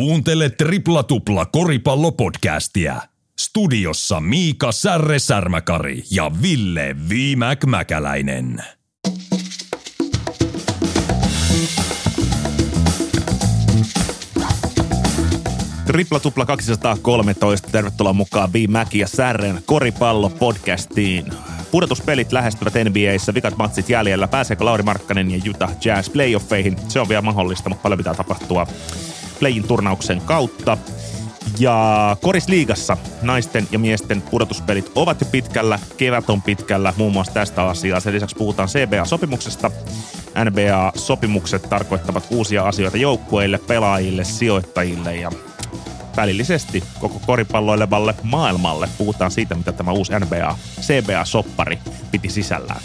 [0.00, 3.02] Kuuntele Tripla Tupla koripallopodcastia.
[3.40, 8.64] Studiossa Miika Särre Särmäkari ja Ville Viimäk Mäkäläinen.
[15.86, 17.68] Tripla tupla 213.
[17.72, 21.34] Tervetuloa mukaan Vi Mäki ja Särren koripallo-podcastiin.
[21.70, 24.28] Pudotuspelit lähestyvät NBAissä, vikat matsit jäljellä.
[24.28, 26.76] Pääseekö Lauri Markkanen ja Utah Jazz playoffeihin?
[26.88, 28.66] Se on vielä mahdollista, mutta paljon pitää tapahtua
[29.40, 30.78] playin turnauksen kautta.
[31.58, 37.64] Ja Korisliigassa naisten ja miesten pudotuspelit ovat jo pitkällä, kevät on pitkällä, muun muassa tästä
[37.64, 38.00] asiaa.
[38.00, 39.70] Sen lisäksi puhutaan CBA-sopimuksesta.
[40.44, 45.30] NBA-sopimukset tarkoittavat uusia asioita joukkueille, pelaajille, sijoittajille ja
[46.16, 48.88] välillisesti koko koripalloilevalle maailmalle.
[48.98, 51.78] Puhutaan siitä, mitä tämä uusi NBA CBA-soppari
[52.10, 52.80] piti sisällään.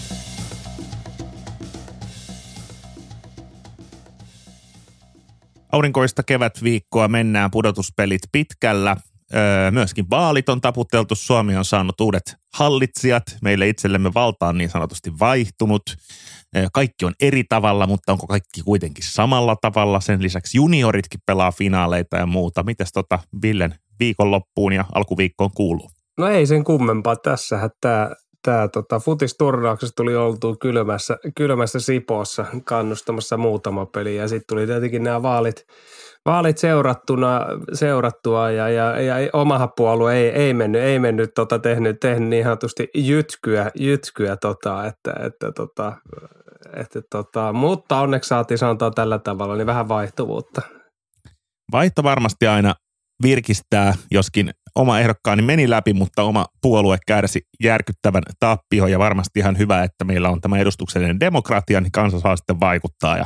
[5.76, 8.98] Aurinkoista kevätviikkoa mennään pudotuspelit pitkällä.
[9.34, 11.16] Öö, myöskin vaalit on taputeltu.
[11.16, 13.24] Suomi on saanut uudet hallitsijat.
[13.42, 15.82] Meille itsellemme valta on niin sanotusti vaihtunut.
[16.56, 20.00] Öö, kaikki on eri tavalla, mutta onko kaikki kuitenkin samalla tavalla?
[20.00, 22.64] Sen lisäksi junioritkin pelaa finaaleita ja muuta.
[22.64, 25.92] Mites tota Villen viikonloppuun ja alkuviikkoon kuuluu?
[26.18, 27.16] No ei sen kummempaa.
[27.16, 28.10] Tässähän tämä
[28.46, 35.04] tämä tota, futisturnauksessa tuli oltu kylmässä, kylmässä Sipoossa kannustamassa muutama peli ja sitten tuli tietenkin
[35.04, 35.66] nämä vaalit,
[36.26, 42.00] vaalit seurattuna, seurattua ja, ja, ja omahan puolue ei, ei mennyt, ei mennyt tota, tehnyt,
[42.00, 45.94] tehnyt niin sanotusti jytkyä, jytkyä tota, että, että, tota,
[46.74, 50.62] että, tota, mutta onneksi saatiin sanotaan tällä tavalla, niin vähän vaihtuvuutta.
[51.72, 52.74] Vaihto varmasti aina
[53.24, 59.58] virkistää, joskin oma ehdokkaani meni läpi, mutta oma puolue kärsi järkyttävän tappio ja varmasti ihan
[59.58, 63.26] hyvä, että meillä on tämä edustuksellinen demokratia, niin kansa saa sitten vaikuttaa ja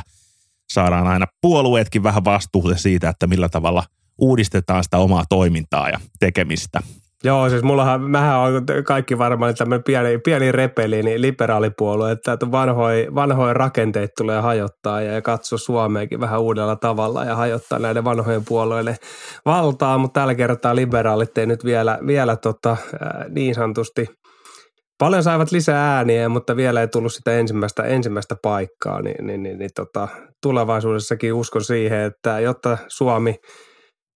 [0.72, 3.84] saadaan aina puolueetkin vähän vastuuta siitä, että millä tavalla
[4.18, 6.80] uudistetaan sitä omaa toimintaa ja tekemistä.
[7.24, 13.14] Joo, siis mullahan, mähän on kaikki varmaan tämmöinen pieni, pieni repeli, niin liberaalipuolue, että vanhoja,
[13.14, 18.96] vanhoja rakenteita tulee hajottaa ja katsoa Suomeenkin vähän uudella tavalla ja hajottaa näiden vanhojen puolueiden
[19.44, 22.76] valtaa, mutta tällä kertaa liberaalit ei nyt vielä, vielä tota,
[23.28, 24.06] niin sanotusti
[24.98, 29.58] Paljon saivat lisää ääniä, mutta vielä ei tullut sitä ensimmäistä, ensimmäistä paikkaa, niin, niin, niin,
[29.58, 30.08] niin tota,
[30.42, 33.34] tulevaisuudessakin uskon siihen, että jotta Suomi–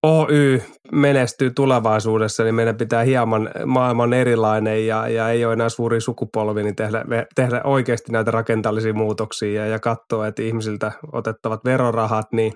[0.05, 0.61] Oy
[0.91, 6.63] menestyy tulevaisuudessa, niin meidän pitää hieman maailman erilainen ja, ja ei ole enää suuri sukupolvi,
[6.63, 7.05] niin tehdä,
[7.35, 12.53] tehdä oikeasti näitä rakenteellisia muutoksia ja, ja katsoa, että ihmisiltä otettavat verorahat, niin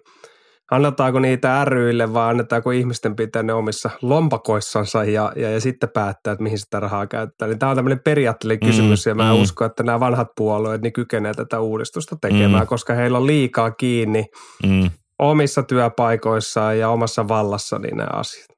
[0.72, 6.34] annetaanko niitä ryille vai annetaanko ihmisten pitää ne omissa lompakoissansa ja, ja, ja sitten päättää,
[6.34, 7.48] että mihin sitä rahaa käyttää.
[7.48, 9.42] Niin tämä on tämmöinen periaatteellinen mm, kysymys ja mä mm.
[9.42, 12.68] uskon, että nämä vanhat puolueet niin kykenevät tätä uudistusta tekemään, mm.
[12.68, 14.26] koska heillä on liikaa kiinni
[14.64, 18.50] mm omissa työpaikoissaan ja omassa vallassa niin nämä asiat.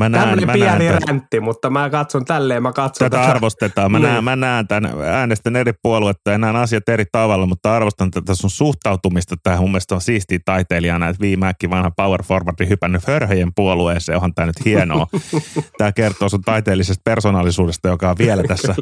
[0.00, 3.16] Mä näen, Tämmöinen mä pieni näen räntti, mutta mä katson tälleen, mä katson tätä.
[3.22, 3.92] Tätä arvostetaan.
[3.92, 4.10] Mä, niin.
[4.10, 8.34] näen, mä näen tämän, äänestän eri puoluetta ja näen asiat eri tavalla, mutta arvostan tätä
[8.34, 9.60] sun suhtautumista tähän.
[9.60, 14.16] Mun mielestä on siistiä taiteilijana, että viimeäkin vanha power forwardi hypännyt hörhöjen puolueeseen.
[14.16, 15.06] Onhan tämä nyt hienoa.
[15.78, 18.74] tämä kertoo sun taiteellisesta persoonallisuudesta, joka on vielä tässä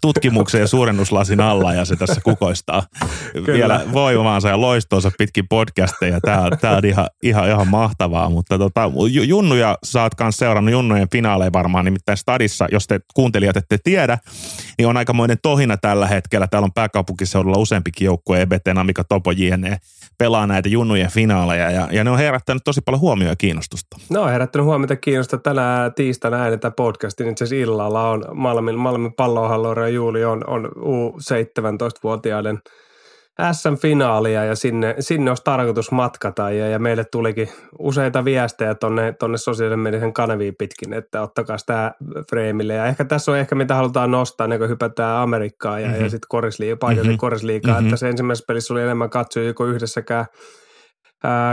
[0.00, 2.82] tutkimuksen ja suurennuslasin alla ja se tässä kukoistaa
[3.32, 3.52] Kyllä.
[3.52, 6.20] vielä voimaansa ja loistoonsa pitkin podcasteja.
[6.20, 8.90] Tämä, tämä on ihan, ihan, ihan mahtavaa, mutta tota,
[9.26, 14.18] Junnuja saat kanssa seurannut junnojen finaaleja varmaan, nimittäin Stadissa, jos te kuuntelijat ette tiedä,
[14.78, 16.46] niin on aikamoinen tohina tällä hetkellä.
[16.46, 19.78] Täällä on pääkaupunkiseudulla useampikin joukkue, EBT, Namika, Topo, JNE,
[20.18, 23.96] pelaa näitä junnujen finaaleja ja, ja ne on herättänyt tosi paljon huomioon ja kiinnostusta.
[24.10, 25.42] No on herättänyt huomiota kiinnostusta.
[25.42, 30.68] Tänään tiistaina äänetään podcastin itse asiassa illalla on Malmin, Malmin pallohalloura ja Juuli on, on
[30.76, 32.58] U17-vuotiaiden–
[33.52, 39.38] SM-finaalia ja sinne, sinne olisi tarkoitus matkata ja, ja meille tulikin useita viestejä tonne, tonne
[39.38, 41.94] sosiaalisen median kanaviin pitkin, että ottakaa sitä
[42.30, 42.74] freimille.
[42.74, 46.04] Ja ehkä tässä on ehkä mitä halutaan nostaa, ennen kuin hypätään Amerikkaan ja, mm-hmm.
[46.04, 47.18] ja sitten korisliiga, paikallisen mm-hmm.
[47.18, 47.86] korisliigaa, mm-hmm.
[47.86, 50.26] että se ensimmäisessä pelissä oli enemmän katsojia kuin yhdessäkään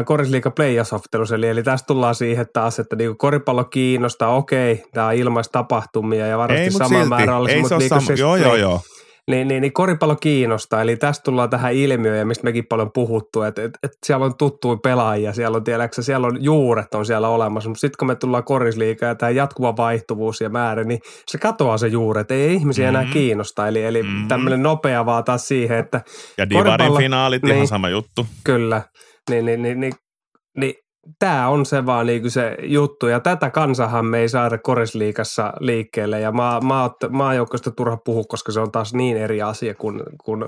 [0.05, 1.05] korisliiga playoff
[1.35, 6.37] eli, eli tästä tullaan siihen taas, että niinku koripallo kiinnostaa, okei, tämä on ilmaistapahtumia ja
[6.37, 8.81] varmasti sama määrä olisi, mutta niinku sam- siis, joo, joo, joo
[9.27, 13.41] niin, niin, niin koripallo kiinnostaa, eli tästä tullaan tähän ilmiöön, ja mistä mekin paljon puhuttu,
[13.41, 17.27] että, että, että siellä on tuttuja pelaajia, siellä on, tiedätkö, siellä on juuret on siellä
[17.29, 20.99] olemassa, mutta sitten kun me tullaan korisliikaa ja tämä jatkuva vaihtuvuus ja määrä, niin
[21.31, 23.01] se katoaa se juuret, ei ihmisiä mm-hmm.
[23.01, 24.27] enää kiinnosta, eli, eli mm-hmm.
[24.27, 26.01] tämmöinen nopea vaan taas siihen, että
[26.37, 28.27] Ja Divarin finaalit, niin, ihan sama juttu.
[28.43, 28.81] Kyllä,
[29.29, 29.93] niin, niin, niin, niin,
[30.57, 30.73] niin
[31.19, 36.19] tämä on se vaan niinku se juttu, ja tätä kansahan me ei saada korisliikassa liikkeelle,
[36.19, 40.45] ja maa, maa, maajoukkoista turha puhua, koska se on taas niin eri asia kuin, kuin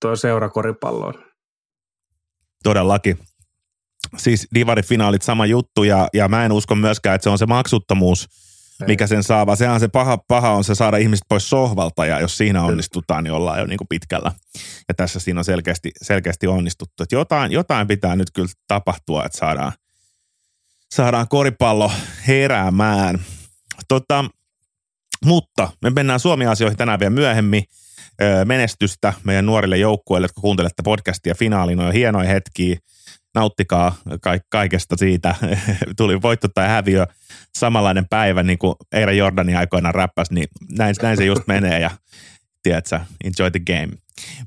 [0.00, 1.14] tuo seurakoripallo on.
[2.62, 3.18] Todellakin.
[4.16, 8.28] siis divarifinaalit sama juttu ja, ja mä en usko myöskään, että se on se maksuttomuus,
[8.86, 12.20] mikä sen saa, vaan sehän se paha, paha on se saada ihmiset pois sohvalta ja
[12.20, 14.32] jos siinä onnistutaan, niin ollaan jo niin kuin pitkällä.
[14.88, 17.02] Ja tässä siinä on selkeästi, selkeästi onnistuttu.
[17.02, 19.72] Että jotain, jotain pitää nyt kyllä tapahtua, että saadaan,
[20.92, 21.92] saadaan koripallo
[22.28, 23.18] heräämään.
[23.88, 24.24] Tota,
[25.24, 27.64] mutta me mennään Suomi-asioihin tänään vielä myöhemmin.
[28.44, 32.76] Menestystä meidän nuorille joukkueille, jotka kuuntelette podcastia finaaliin, on hienoja hetkiä
[33.34, 33.94] nauttikaa
[34.50, 35.34] kaikesta siitä.
[35.96, 37.06] Tuli voitto tai häviö
[37.58, 40.48] samanlainen päivä, niin kuin Eira Jordani aikoinaan räppäs, niin
[40.78, 41.90] näin, näin se just menee ja
[42.62, 43.88] tiedätkö, enjoy the game.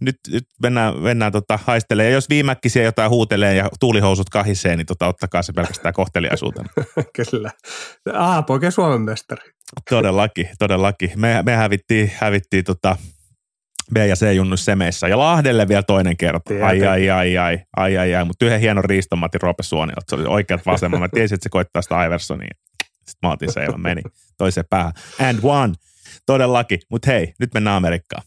[0.02, 2.10] Nyt, nyt mennään, mennään tota, haistelemaan.
[2.10, 6.70] Ja jos viimäkkisiä jotain huutelee ja tuulihousut kahisee, niin tota, ottakaa se pelkästään kohteliaisuutena.
[7.32, 7.52] Kyllä.
[8.14, 9.52] Ah, poikea Suomen mestari.
[9.90, 11.12] Todellakin, todellakin.
[11.16, 12.98] Me, me hävittiin, hävittiin tota,
[13.94, 15.08] B- ja C-junnu semeissä.
[15.08, 16.54] Ja Lahdelle vielä toinen kerta.
[16.66, 18.26] Ai, ai, ai, ai, ai, ai, ai.
[18.26, 20.02] Mutta yhden hienon riiston Matti Roope Suonilta.
[20.10, 21.00] Se oli oikeat vasemman.
[21.00, 22.58] Mä tiesin, että se koittaa sitä Iversonia.
[22.94, 24.02] Sitten mä otin se meni
[24.38, 24.94] toiseen päähän.
[25.20, 25.74] And one.
[26.26, 26.80] Todellakin.
[26.90, 28.24] Mutta hei, nyt mennään Amerikkaan.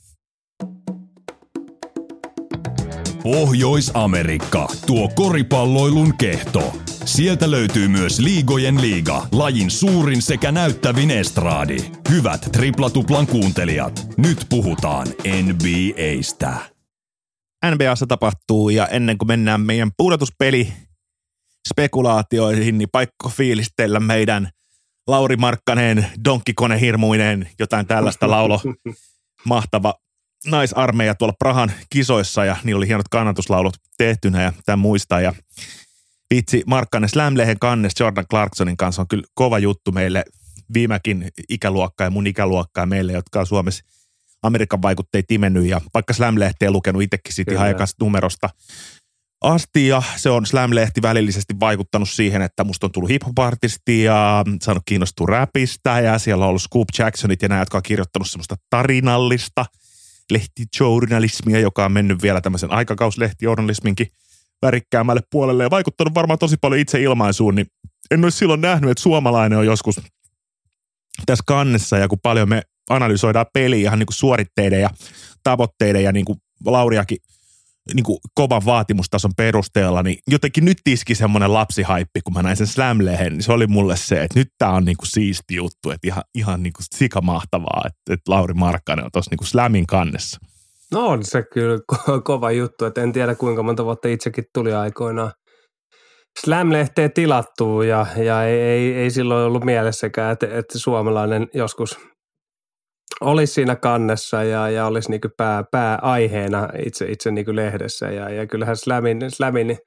[3.23, 6.73] Pohjois-Amerikka, tuo koripalloilun kehto.
[7.05, 11.77] Sieltä löytyy myös Liigojen liiga, lajin suurin sekä näyttävin estraadi.
[12.11, 15.07] Hyvät triplatuplan kuuntelijat, nyt puhutaan
[15.43, 16.55] NBAstä.
[17.75, 20.73] NBAssa tapahtuu ja ennen kuin mennään meidän pudotuspeli
[21.69, 24.51] spekulaatioihin, niin paikko fiilistellä meidän
[25.09, 28.61] Lauri Markkanen, Donkkikone hirmuinen, jotain tällaista laulo.
[29.45, 29.95] Mahtava
[30.47, 35.21] naisarmeija tuolla Prahan kisoissa ja niillä oli hienot kannatuslaulut tehtynä ja tämän muistaa.
[35.21, 35.33] Ja
[36.35, 40.25] vitsi, Markkanen Slam-lehen kannes Jordan Clarksonin kanssa on kyllä kova juttu meille
[40.75, 43.85] viimekin ikäluokka ja mun ikäluokka ja meille, jotka on Suomessa
[44.43, 48.49] Amerikan vaikutteet imennyt ja vaikka Slam-lehteä lukenut itsekin siitä ihan numerosta
[49.41, 53.23] asti ja se on Slam-lehti välillisesti vaikuttanut siihen, että musta on tullut hip
[54.05, 58.31] ja saanut kiinnostua räpistä ja siellä on ollut Scoop Jacksonit ja nämä, jotka on kirjoittanut
[58.31, 59.65] semmoista tarinallista–
[60.31, 64.07] lehtijournalismia, joka on mennyt vielä tämmöisen aikakauslehtijournalisminkin
[64.63, 67.67] värikkäämälle puolelle ja vaikuttanut varmaan tosi paljon itse ilmaisuun, niin
[68.11, 70.01] en olisi silloin nähnyt, että suomalainen on joskus
[71.27, 74.91] tässä kannessa ja kun paljon me analysoidaan peliä ihan niin kuin suoritteiden ja
[75.43, 77.19] tavoitteiden ja niin kuin Lauriakin
[77.95, 82.67] niin kuin kovan vaatimustason perusteella, niin jotenkin nyt tiski semmoinen lapsihaippi, kun mä näin sen
[82.67, 86.07] slam niin se oli mulle se, että nyt tää on niin kuin siisti juttu, että
[86.09, 90.39] ihan, ihan niin kuin sikamahtavaa, että, että Lauri Markkanen on tuossa niin kuin slamin kannessa.
[90.93, 94.75] No on se kyllä ko- kova juttu, että en tiedä kuinka monta vuotta itsekin tuli
[94.75, 95.33] aikoinaan
[96.41, 101.99] Slam-lehteen tilattuu ja, ja ei, ei, ei silloin ollut mielessäkään, että, että suomalainen joskus
[103.21, 108.07] olisi siinä kannessa ja, ja olisi niin pää, pääaiheena itse, itse niin lehdessä.
[108.07, 109.79] Ja, ja kyllähän Slamin, Slamin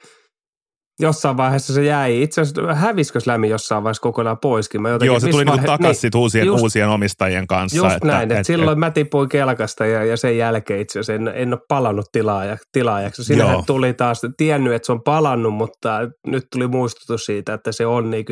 [1.02, 2.22] jossain vaiheessa se jäi.
[2.22, 4.82] Itse asiassa hävisikö Slami jossain vaiheessa kokonaan poiskin?
[4.82, 5.62] Mä Joo, se tuli vaihe...
[5.62, 7.78] niin takaisin niin, uusien, just, uusien omistajien kanssa.
[7.78, 11.00] Just että, näin, että, että silloin et, mä tipuin kelkasta ja, ja sen jälkeen itse
[11.00, 13.24] asiassa en, en ole palannut tilaaja, tilaajaksi.
[13.24, 17.86] Sinähän tuli taas, tiennyt, että se on palannut, mutta nyt tuli muistutus siitä, että se
[17.86, 18.26] on niin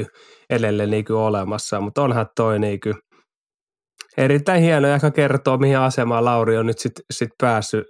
[0.49, 1.81] edelleen niin olemassa.
[1.81, 2.95] Mutta onhan toi niin kuin,
[4.17, 7.87] erittäin hieno ja kertoo, mihin asemaan Lauri on nyt sitten sit päässyt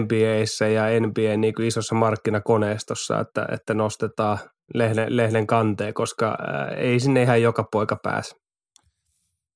[0.00, 4.38] NBAissä ja NBA niin kuin isossa markkinakoneistossa, että, että nostetaan
[4.74, 6.36] lehden, lehden kanteen, koska
[6.76, 8.43] ei sinne ihan joka poika pääse.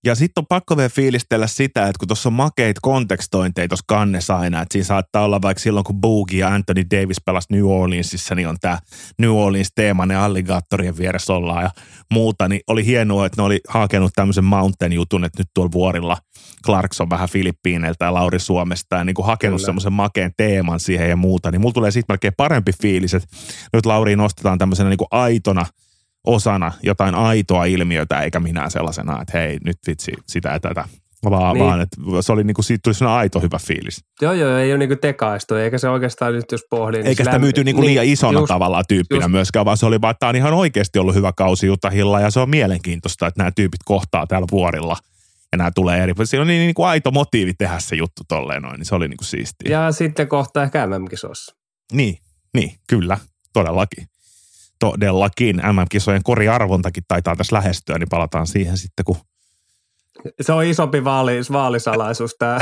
[0.04, 4.36] Ja sitten on pakko vielä fiilistellä sitä, että kun tuossa on makeit kontekstointeja tuossa kannessa
[4.36, 8.34] aina, että siinä saattaa olla vaikka silloin, kun Boogie ja Anthony Davis pelasi New Orleansissa,
[8.34, 8.78] niin on tämä
[9.18, 11.70] New Orleans teema, ne alligaattorien vieressä ollaan ja
[12.10, 16.16] muuta, niin oli hienoa, että ne oli hakenut tämmöisen mountain jutun, että nyt tuolla vuorilla
[16.64, 21.16] Clarkson vähän Filippiineiltä ja Lauri Suomesta ja niin kuin hakenut semmoisen makeen teeman siihen ja
[21.16, 23.28] muuta, niin mulla tulee siitä melkein parempi fiilis, että
[23.72, 25.66] nyt Lauri nostetaan tämmöisenä niin kuin aitona–
[26.28, 30.84] osana jotain aitoa ilmiötä, eikä minä sellaisena, että hei, nyt vitsi, sitä ja tätä.
[31.30, 31.66] Vaan, niin.
[31.66, 34.04] vaan että se oli niinku, siitä tuli sellainen aito hyvä fiilis.
[34.22, 37.06] Joo, joo, ei ole niinku tekaistu, eikä se oikeastaan nyt jos pohdin.
[37.06, 39.30] Eikä sitä myyty niinku niin, liian isona just, tavallaan tyyppinä just.
[39.30, 42.30] myöskään, vaan se oli vaan, että tämä on ihan oikeasti ollut hyvä kausi Utahilla ja
[42.30, 44.96] se on mielenkiintoista, että nämä tyypit kohtaa täällä vuorilla
[45.52, 46.12] ja nämä tulee eri.
[46.24, 49.08] Siinä on niin, niin kuin aito motiivi tehdä se juttu tolleen noin, niin se oli
[49.08, 49.80] niin kuin siistiä.
[49.80, 51.56] Ja sitten kohta ehkä MM-kisossa.
[51.92, 52.18] Niin,
[52.54, 53.18] niin, kyllä,
[53.52, 54.06] todellakin
[54.78, 59.16] todellakin MM-kisojen koriarvontakin taitaa tässä lähestyä, niin palataan siihen sitten, kun
[60.40, 62.58] se on isompi vaali, vaalisalaisuus tämä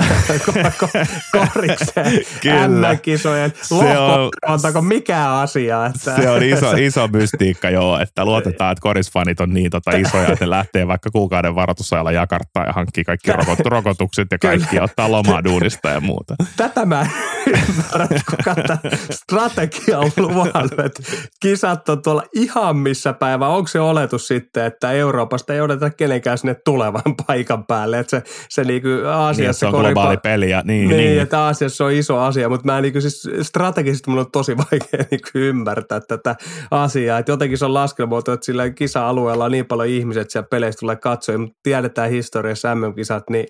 [1.32, 2.12] koriksen
[2.68, 5.86] M-kisojen lohkoarvonta mikään asia.
[5.86, 6.16] Että.
[6.16, 10.44] Se on iso, iso mystiikka joo, että luotetaan, että korisfanit on niin tota isoja, että
[10.44, 13.30] ne lähtee vaikka kuukauden varoitusajalla jakarttaa ja hankkii kaikki
[13.64, 16.34] rokotukset ja kaikki ja ottaa lomaa duunista ja muuta.
[16.56, 17.06] Tätä mä,
[17.46, 18.78] ymmärrä, kuka tämä
[19.10, 21.02] strategia on luvannut, että
[21.42, 23.48] kisat on tuolla ihan missä päivä.
[23.48, 28.22] Onko se oletus sitten, että Euroopasta ei odota kenenkään sinne tulevan paikan päälle, että se,
[28.48, 29.66] se niinku Aasiassa...
[29.66, 31.20] Niin, se on globaali peli ja niin, niin, niin.
[31.20, 35.28] että Aasiassa on iso asia, mutta mä niinku siis strategisesti mun on tosi vaikea niinku
[35.34, 36.36] ymmärtää tätä
[36.70, 40.48] asiaa, että jotenkin se on laskelmoitu, että sillä kisa-alueella on niin paljon ihmisiä, että siellä
[40.50, 43.46] peleissä tulee katsoja, mutta tiedetään historiassa MM-kisat, niin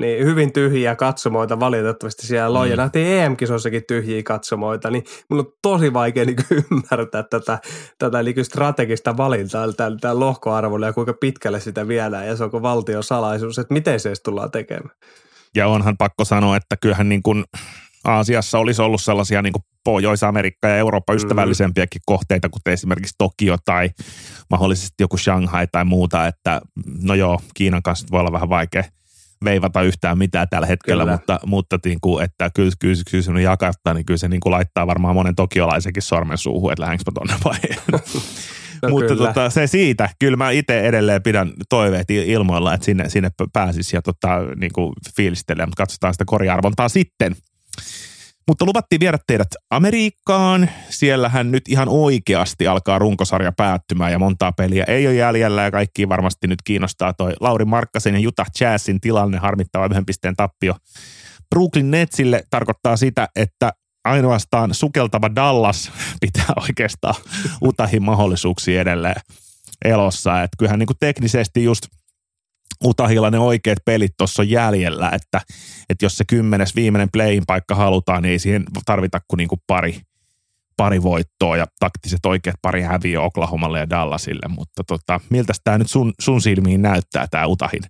[0.00, 2.68] niin hyvin tyhjiä katsomoita valitettavasti siellä on.
[2.68, 2.76] Mm.
[2.76, 6.36] Nähtiin EM-kisoissakin tyhjiä katsomoita, niin mun on tosi vaikea niin
[6.70, 7.58] ymmärtää tätä,
[7.98, 9.66] tätä niin strategista valintaa
[10.00, 14.08] tällä lohkoarvolla ja kuinka pitkälle sitä viedään ja se onko valtion salaisuus, että miten se
[14.08, 14.96] edes tullaan tekemään.
[15.54, 17.44] Ja onhan pakko sanoa, että kyllähän niin kuin
[18.04, 23.90] Aasiassa olisi ollut sellaisia niin kuin Pohjois-Amerikka ja Eurooppa ystävällisempiäkin kohteita, kuten esimerkiksi Tokio tai
[24.50, 26.60] mahdollisesti joku Shanghai tai muuta, että
[27.02, 28.84] no joo, Kiinan kanssa voi olla vähän vaikea
[29.44, 31.16] veivata yhtään mitään tällä hetkellä, kyllä.
[31.16, 34.50] mutta, mutta niin kuin, että kyllä, kyllä, kyllä se jakattaa, niin kyllä se niin kuin
[34.50, 37.58] laittaa varmaan monen tokiolaisenkin sormen suuhun, että lähdenkö tonne vai
[37.92, 37.98] No
[38.90, 43.96] Mutta tota, se siitä, kyllä mä itse edelleen pidän toiveet ilmoilla, että sinne, sinne pääsisi
[43.96, 47.36] ja tota, niin kuin fiilistelee, mutta katsotaan sitä koriarvontaa sitten.
[48.50, 50.70] Mutta luvattiin viedä teidät Amerikkaan.
[50.88, 56.08] Siellähän nyt ihan oikeasti alkaa runkosarja päättymään ja montaa peliä ei ole jäljellä ja kaikki
[56.08, 60.74] varmasti nyt kiinnostaa toi Lauri Markkasen ja Utah Jazzin tilanne harmittava yhden pisteen tappio.
[61.50, 63.72] Brooklyn Netsille tarkoittaa sitä, että
[64.04, 67.14] ainoastaan sukeltava Dallas pitää oikeastaan
[67.62, 69.20] Utahin mahdollisuuksia edelleen
[69.84, 70.42] elossa.
[70.42, 71.86] Että kyllähän niin kuin teknisesti just–
[72.84, 75.40] Utahilla ne oikeat pelit tuossa on jäljellä, että,
[75.88, 79.60] että jos se kymmenes viimeinen playin paikka halutaan, niin ei siihen tarvita kuin, niin kuin
[79.66, 80.00] pari,
[80.76, 85.90] pari voittoa ja taktiset oikeat pari häviö Oklahomalle ja Dallasille, mutta tota, miltä tämä nyt
[85.90, 87.82] sun, sun silmiin näyttää tämä Utahin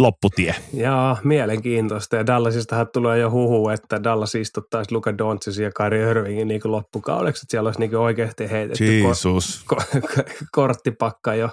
[0.00, 0.54] lopputie?
[0.72, 6.48] Joo, mielenkiintoista ja Dallasistahan tulee jo huhu, että Dallas istuttaisi Luka Doncicin ja Kyrie Irvingin
[6.48, 9.64] niin loppukaudeksi, että siellä olisi niin oikeasti heitetty Jesus.
[9.74, 11.50] Ko- ko- korttipakka jo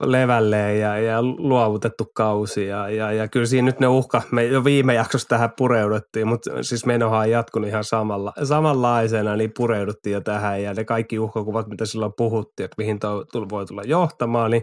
[0.00, 2.66] levälleen ja, ja luovutettu kausi.
[2.66, 6.62] Ja, ja, ja kyllä siinä nyt ne uhka, me jo viime jaksossa tähän pureuduttiin, mutta
[6.62, 11.68] siis menohan on jatkunut ihan samalla, samanlaisena, niin pureuduttiin jo tähän ja ne kaikki uhkakuvat,
[11.68, 14.62] mitä silloin puhuttiin, että mihin tuo voi tulla johtamaan, niin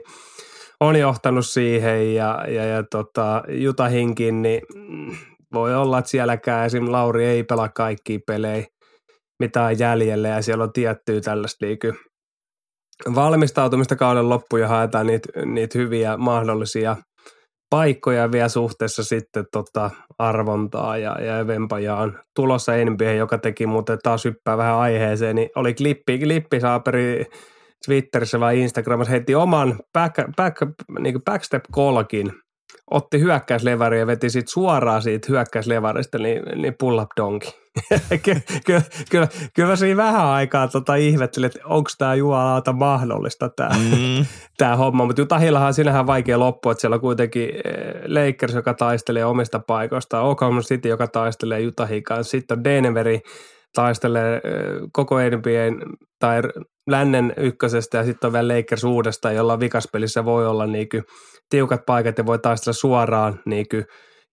[0.80, 4.62] on johtanut siihen ja, ja, ja tota, Jutahinkin, niin
[5.54, 6.92] voi olla, että sielläkään esim.
[6.92, 8.66] Lauri ei pelaa kaikkia pelejä,
[9.40, 11.94] mitä on jäljellä ja siellä on tiettyä tällaista liiky
[13.16, 16.96] valmistautumista kauden loppuun ja haetaan niitä, niitä hyviä mahdollisia
[17.70, 24.00] paikkoja vielä suhteessa sitten tota arvontaa ja, ja Vempaja on tulossa NBA, joka teki muuten
[24.04, 27.26] taas hyppää vähän aiheeseen, niin oli klippi, klippi saaperi
[27.86, 30.58] Twitterissä vai Instagramissa heitti oman back, back,
[31.00, 32.34] niin backstep kolkin
[32.92, 37.56] otti hyökkäyslevaria ja veti sit suoraan siitä hyökkäyslevarista, niin, niin pull up donki.
[38.26, 43.70] kyllä, kyllä, kyllä, kyllä siinä vähän aikaa tota ihmettelin, että onko tämä juolauta mahdollista tämä
[43.70, 44.26] mm.
[44.58, 45.06] tää homma.
[45.06, 47.62] Mutta Utahillahan sinähän vaikea loppu, että siellä on kuitenkin eh,
[48.06, 53.20] Lakers, joka taistelee omista paikoista, Oklahoma City, joka taistelee Utahin kanssa, sitten on Denveri,
[53.74, 54.42] taistelee eh,
[54.92, 55.88] koko NBA
[56.20, 56.42] tai
[56.88, 60.88] lännen ykkösestä ja sitten on vielä Lakers uudestaan, jolla vikaspelissä voi olla niin
[61.50, 63.66] tiukat paikat ja voi taistella suoraan niin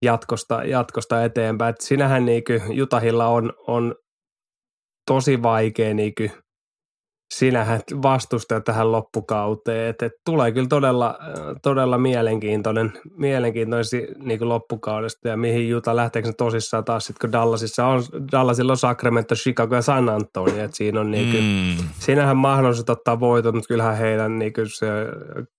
[0.01, 1.69] jatkosta, jatkosta eteenpäin.
[1.69, 3.95] Et sinähän niin Jutahilla on, on
[5.07, 6.13] tosi vaikea niin
[7.33, 9.89] sinähän vastustaa tähän loppukauteen.
[9.89, 11.19] Et, et tulee kyllä todella,
[11.63, 13.85] todella mielenkiintoinen, mielenkiintoinen
[14.19, 18.77] niin loppukaudesta ja mihin Juta lähteekö se tosissaan taas sitten, kun Dallasissa on, Dallasilla on
[18.77, 20.63] Sacramento, Chicago ja San Antonio.
[20.63, 21.89] Et siinä on niin kuin, mm.
[21.99, 24.87] siinähän mahdollisuus ottaa voiton, mutta kyllähän heidän niin kuin se,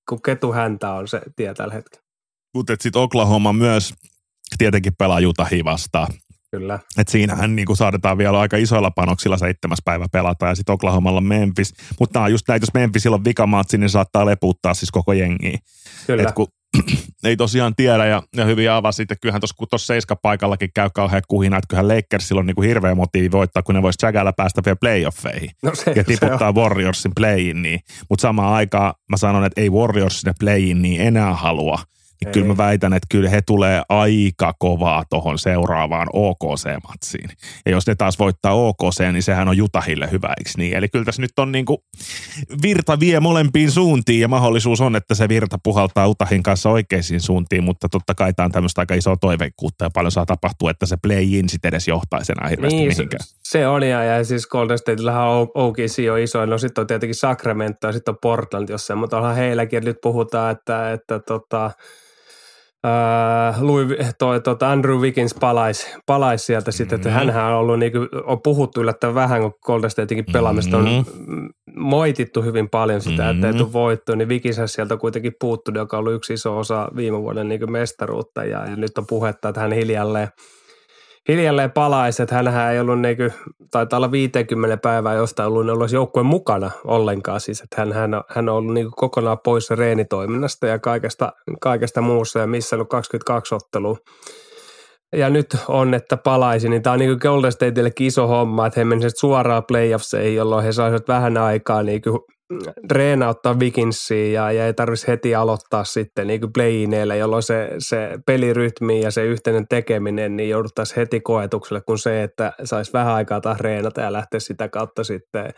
[0.08, 2.06] kun ketu häntä on se tie tällä hetkellä.
[2.54, 3.94] Mutta sitten Oklahoma myös
[4.58, 6.08] tietenkin pelaa Jutahia vastaan.
[6.50, 6.78] Kyllä.
[6.98, 11.20] Et siinähän niin kuin saadetaan vielä aika isoilla panoksilla seitsemäs päivä pelata ja sitten Oklahomalla
[11.20, 11.74] Memphis.
[12.00, 15.58] Mutta nämä on just näitä, jos Memphisillä on vikamaatsi, niin saattaa leputtaa siis koko jengiä.
[16.06, 16.22] Kyllä.
[16.22, 16.46] Et kun
[17.24, 21.22] ei tosiaan tiedä ja, ja hyvin avasi, että kyllähän tuossa kun tuossa seiskapaikallakin käy kauhean
[21.28, 24.62] kuhina, että kyllähän Lakersilla on niin kuin hirveä motiivi voittaa, kun ne voisi Jagalla päästä
[24.64, 27.80] vielä playoffeihin no se, ja tiputtaa se Warriorsin playin niin.
[28.10, 31.78] Mutta samaan aikaan mä sanon, että ei Warriors sinne playin niin enää halua–
[32.24, 37.30] niin kyllä mä väitän, että kyllä he tulee aika kovaa tuohon seuraavaan OKC-matsiin.
[37.66, 40.76] Ja jos ne taas voittaa OKC, niin sehän on Jutahille hyvä, eikö niin?
[40.76, 41.78] Eli kyllä tässä nyt on niin kuin
[42.62, 47.64] virta vie molempiin suuntiin ja mahdollisuus on, että se virta puhaltaa Utahin kanssa oikeisiin suuntiin,
[47.64, 50.96] mutta totta kai tämä on tämmöistä aika isoa toiveikkuutta ja paljon saa tapahtua, että se
[51.02, 53.26] play-in sitten edes johtaisi enää hirveästi niin, mihinkään.
[53.42, 57.14] Se on ja, ja siis Golden Stateillähän on OKC on iso, no sitten on tietenkin
[57.14, 61.70] Sacramento ja sitten on Portland jossain, mutta onhan heilläkin, nyt puhutaan, että, että tota,
[62.86, 63.88] Uh, Louis,
[64.18, 66.76] toi, toi, Andrew Wiggins palaisi palais sieltä mm-hmm.
[66.76, 67.18] sitten, että mm-hmm.
[67.18, 70.98] hänhän on ollut, niin kuin, on puhuttu yllättävän vähän, kun Golden Statein pelaamista mm-hmm.
[70.98, 71.04] on
[71.76, 73.34] moitittu hyvin paljon sitä, mm-hmm.
[73.34, 76.88] että ei tule voittoa, niin Wiggins sieltä kuitenkin puuttunut, joka on ollut yksi iso osa
[76.96, 80.28] viime vuoden niin mestaruutta ja, ja, nyt on puhetta, että hän hiljalleen–
[81.28, 83.22] hiljalleen palaisi, että hänhän ei ollut niinku,
[83.70, 87.40] taitaa olla 50 päivää jostain ollut, ollut joukkueen mukana ollenkaan.
[87.40, 92.38] Siis, että hän, hän, hän on ollut niinku kokonaan poissa reenitoiminnasta ja kaikesta, kaikesta muussa
[92.38, 93.96] ja missä ollut 22 ottelua.
[95.12, 98.84] Ja nyt on, että palaisi, niin tämä on niin Golden Stateillekin iso homma, että he
[98.84, 102.02] menisivät suoraan playoffseihin, jolloin he saisivat vähän aikaa niin
[102.90, 109.00] reenauttaa Vikinsiin ja, ja ei tarvitsisi heti aloittaa sitten niin playineillä, jolloin se, se pelirytmi
[109.00, 113.60] ja se yhteinen tekeminen niin jouduttaisiin heti koetukselle kuin se, että saisi vähän aikaa taas
[113.60, 115.50] reenata ja lähteä sitä kautta sitten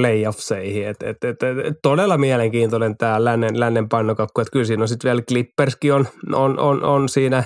[0.00, 0.88] playoffseihin.
[0.88, 5.08] Et, et, et, et, todella mielenkiintoinen tämä lännen, lännen painokakku, että kyllä siinä on sitten
[5.08, 7.44] vielä Clipperskin on, on, on, on siinä,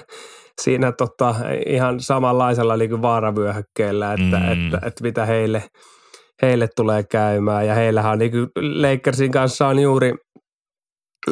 [0.62, 1.34] siinä tota,
[1.66, 4.52] ihan samanlaisella niin vaaravyöhykkeellä, että, mm.
[4.52, 5.62] että, että, että mitä heille–
[6.42, 7.66] heille tulee käymään.
[7.66, 10.14] Ja heillähän on niin Lakersin kanssa on juuri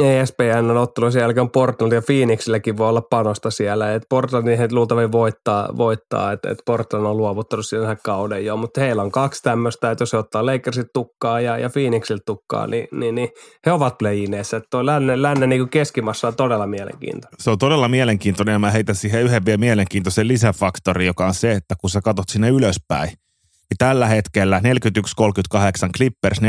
[0.00, 3.94] ESPN on ottanut sen jälkeen Portland ja Phoenixilläkin voi olla panosta siellä.
[3.94, 8.80] Et Portlandin he luultavasti voittaa, voittaa että et Portland on luovuttanut siinä kauden jo, mutta
[8.80, 12.88] heillä on kaksi tämmöistä, että jos he ottaa Lakersit tukkaa ja, ja Phoenixilta tukkaa, niin,
[12.92, 13.28] niin, niin
[13.66, 14.56] he ovat playineissa.
[14.56, 17.38] Että tuo lännen, lännen niin keskimassa on todella mielenkiintoinen.
[17.38, 21.52] Se on todella mielenkiintoinen ja mä heitän siihen yhden vielä mielenkiintoisen lisäfaktori, joka on se,
[21.52, 23.10] että kun sä katsot sinne ylöspäin,
[23.74, 24.62] niin tällä hetkellä 41-38
[25.96, 26.40] Clippers,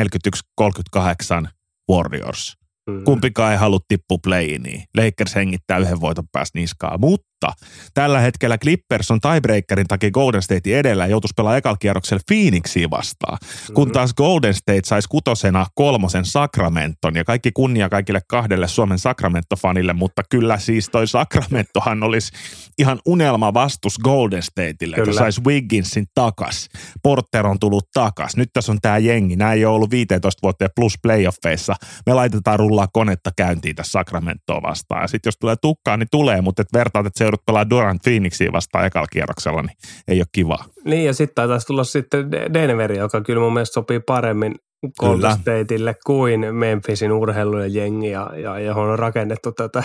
[0.62, 1.50] 41-38
[1.91, 2.64] Warriors.
[2.89, 3.03] Mm.
[3.03, 4.83] Kumpikaan ei halua tippua playiin.
[4.97, 6.97] Lakers hengittää yhden voiton päästä niskaa.
[6.97, 7.53] Mutta
[7.93, 12.89] tällä hetkellä Clippers on tiebreakerin takia Golden State edellä ja joutuisi pelaamaan ekalla kierroksella Phoenixia
[12.89, 13.37] vastaan.
[13.69, 13.73] Mm.
[13.73, 19.93] Kun taas Golden State saisi kutosena kolmosen Sacramenton ja kaikki kunnia kaikille kahdelle Suomen Sacramento-fanille,
[19.93, 22.31] mutta kyllä siis toi Sacramentohan olisi
[22.77, 25.09] ihan unelma vastus Golden Stateille, kyllä.
[25.09, 26.69] että saisi Wigginsin takas.
[27.03, 28.37] Porter on tullut takas.
[28.37, 29.35] Nyt tässä on tämä jengi.
[29.35, 31.75] Nämä ei ole ollut 15 vuotta plus playoffeissa.
[32.05, 35.01] Me laitetaan rullaa konetta käyntiin tässä Sacramentoa vastaan.
[35.01, 38.01] Ja sitten jos tulee tukkaa, niin tulee, mutta et vertaat, että se joudut pelaamaan Durant
[38.03, 40.57] Phoenixia vastaan ekalla kierroksella, niin ei ole kiva.
[40.85, 44.55] Niin ja sitten taisi tulla sitten Denveri, joka kyllä mun mielestä sopii paremmin
[45.00, 49.83] Golden Stateille kuin Memphisin urheilujen jengi, ja, ja johon on rakennettu tätä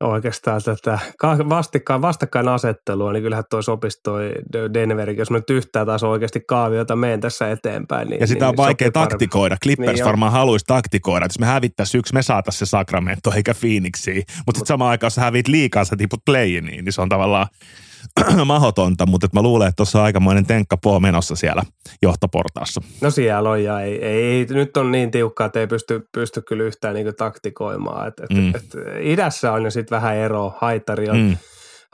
[0.00, 0.98] oikeastaan tätä
[1.48, 4.32] vastikkaan, vastakkainasettelua, niin kyllähän toi sopisi toi
[4.74, 8.08] Denverikin, jos me nyt yhtään taas oikeasti kaaviota meen tässä eteenpäin.
[8.08, 9.56] Niin, ja sitä niin on vaikea taktikoida.
[9.62, 13.54] Clippers niin varmaan haluaisi taktikoida, että jos me hävittäisiin yksi, me saataisiin se Sacramento eikä
[13.54, 17.46] Phoenixia, mutta sitten samaan aikaan jos hävit liikaa, sä tiput playiin, niin se on tavallaan
[18.44, 21.62] mahdotonta, mutta mä luulen, että tuossa on aikamoinen tenkka poo menossa siellä
[22.02, 22.80] johtoportaassa.
[23.00, 26.64] No siellä on ja ei, ei, nyt on niin tiukkaa, että ei pysty, pysty kyllä
[26.64, 28.08] yhtään niin taktikoimaan.
[28.08, 28.48] Et, et, mm.
[28.54, 28.64] et,
[29.00, 31.36] idässä on jo sitten vähän ero, haitari on, mm.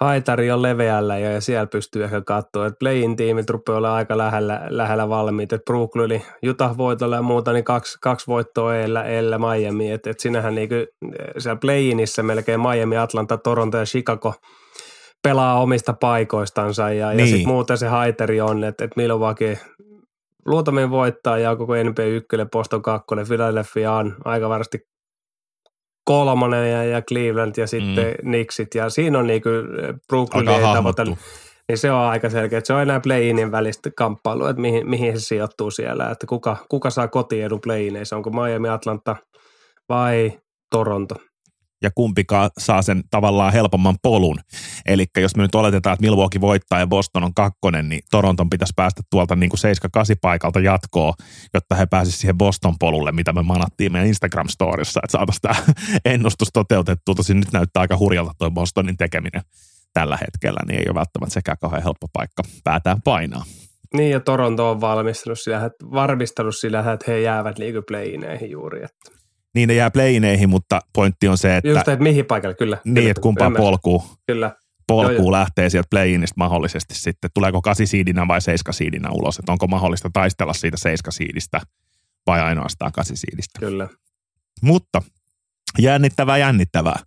[0.01, 4.19] haitari on leveällä ja, ja siellä pystyy ehkä katsoa, että play-in tiimit rupeaa olla aika
[4.19, 9.39] lähellä, lähellä valmiit, että Brooklyn, Utah voitolla ja muuta, niin kaksi, kaksi voittoa eellä, eellä
[9.39, 10.87] Miami, että et sinähän niin kuin,
[11.39, 14.35] siellä play-inissä melkein Miami, Atlanta, Toronto ja Chicago–
[15.23, 17.19] pelaa omista paikoistansa ja, niin.
[17.19, 19.59] ja sitten muuten se haiteri on, että, että Milwaukee
[20.47, 24.79] luultavasti voittaa ja koko NBA 1, Boston 2, Philadelphia on aika varmasti
[26.05, 28.15] kolmonen ja, ja Cleveland ja sitten mm.
[28.21, 29.49] Knicksit ja siinä on niinku
[30.09, 31.19] Brooklyn ei tavoita, niin
[31.79, 35.27] se on aika selkeä, että se on enää play-inin välistä kamppailua, että mihin, mihin se
[35.27, 39.17] sijoittuu siellä, että kuka, kuka saa kotiedun play-ineissa, onko Miami, Atlanta
[39.89, 40.33] vai
[40.71, 41.15] Toronto
[41.83, 44.39] ja kumpikaan saa sen tavallaan helpomman polun.
[44.87, 48.73] Eli jos me nyt oletetaan, että Milwaukee voittaa ja Boston on kakkonen, niin Toronton pitäisi
[48.77, 49.61] päästä tuolta niin kuin
[50.15, 51.15] 7-8 paikalta jatkoa,
[51.55, 55.55] jotta he pääsisivät siihen Boston polulle, mitä me manattiin meidän Instagram-storissa, että saataisiin tämä
[56.15, 57.15] ennustus toteutettua.
[57.15, 59.43] Tosin nyt näyttää aika hurjalta tuo Bostonin tekeminen
[59.93, 63.45] tällä hetkellä, niin ei ole välttämättä sekään kauhean helppo paikka päätään painaa.
[63.95, 68.85] Niin, ja Toronto on valmistanut sillä, että varmistanut sillä, että he jäävät liikypleineihin juuri.
[68.85, 69.22] Että.
[69.55, 71.69] Niin ne jää playineihin, mutta pointti on se, että...
[71.69, 72.79] Just, että mihin paikalle, kyllä.
[72.85, 74.57] Niin, kyllä, että kumpaan polkuun, kyllä.
[74.87, 77.31] polkuun lähtee sieltä playinista mahdollisesti sitten.
[77.35, 81.61] Tuleeko kasisiidinä vai seiskasiidinä ulos, että onko mahdollista taistella siitä seiskasiidistä
[82.27, 83.59] vai ainoastaan kasisiidistä.
[83.59, 83.89] Kyllä.
[84.63, 85.03] Mutta
[85.79, 86.99] jännittävää, jännittävää.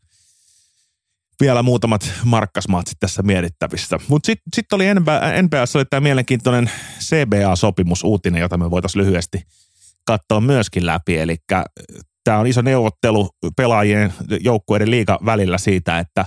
[1.39, 3.99] Vielä muutamat markkasmaatsit tässä mietittävissä.
[4.07, 9.41] Mutta sitten sit oli NBA, NBAssa oli tämä mielenkiintoinen CBA-sopimus, uutinen, jota me voitaisiin lyhyesti
[10.05, 11.17] katsoa myöskin läpi.
[11.17, 11.37] Eli
[12.25, 16.25] tämä on iso neuvottelu pelaajien joukkueiden liiga välillä siitä, että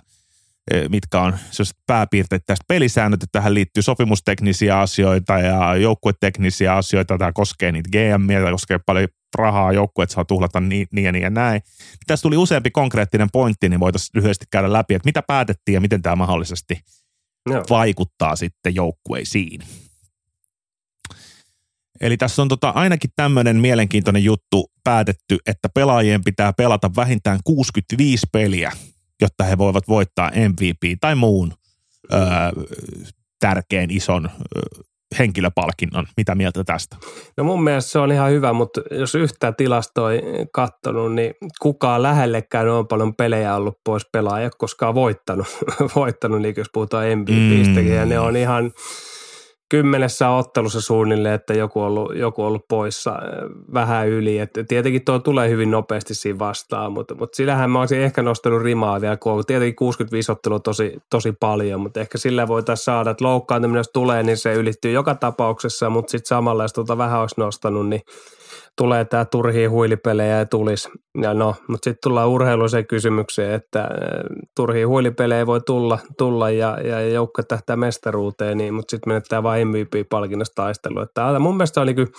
[0.71, 1.39] e, mitkä on
[1.87, 7.19] pääpiirteet tästä pelisäännöt, että tähän liittyy sopimusteknisiä asioita ja joukkueteknisiä asioita.
[7.19, 9.09] Tämä koskee niitä GM, tämä koskee paljon
[9.39, 11.61] rahaa, joukkueet saa tuhlata niin, niin ja niin ja näin.
[12.07, 16.03] Tässä tuli useampi konkreettinen pointti, niin voitaisiin lyhyesti käydä läpi, että mitä päätettiin ja miten
[16.03, 16.81] tämä mahdollisesti
[17.51, 17.65] Joo.
[17.71, 19.61] vaikuttaa sitten joukkueisiin.
[22.01, 28.27] Eli tässä on tota ainakin tämmöinen mielenkiintoinen juttu päätetty, että pelaajien pitää pelata vähintään 65
[28.33, 28.73] peliä,
[29.23, 31.53] jotta he voivat voittaa MVP tai muun
[32.13, 32.21] öö,
[33.41, 34.83] tärkeän ison öö,
[35.19, 36.07] henkilöpalkinnon.
[36.17, 36.97] Mitä mieltä tästä?
[37.37, 42.69] No mun mielestä se on ihan hyvä, mutta jos yhtään tilastoi kattonut, niin kukaan lähellekään
[42.69, 45.47] on paljon pelejä ollut pois pelaaja, koska on voittanut,
[45.97, 47.97] voittanut niin jos puhutaan MVPistäkin, mm.
[47.97, 48.73] ja ne on ihan
[49.69, 53.19] kymmenessä ottelussa suunnilleen, että joku on ollut, joku ollut poissa äh,
[53.75, 54.39] vähän yli.
[54.39, 58.63] Et tietenkin tuo tulee hyvin nopeasti siinä vastaan, mutta, mutta sillähän mä olisin ehkä nostanut
[58.63, 63.25] rimaa vielä, kun tietenkin 65 ottelua tosi, tosi paljon, mutta ehkä sillä voitaisiin saada, että
[63.25, 67.35] loukkaantuminen jos tulee, niin se ylittyy joka tapauksessa, mutta sitten samalla jos tuota vähän olisi
[67.39, 68.03] nostanut, niin
[68.79, 70.89] tulee tämä turhia huilipelejä ja tulisi.
[71.23, 73.89] Ja no, mutta sitten tullaan urheiluiseen kysymykseen, että äh,
[74.57, 79.69] turhia huilipelejä voi tulla, tulla ja, ja joukko tähtää mestaruuteen, niin, mutta sitten menettää vain
[79.69, 81.03] MVP-palkinnosta taistelua.
[81.03, 82.11] Että mun mielestä oli kyllä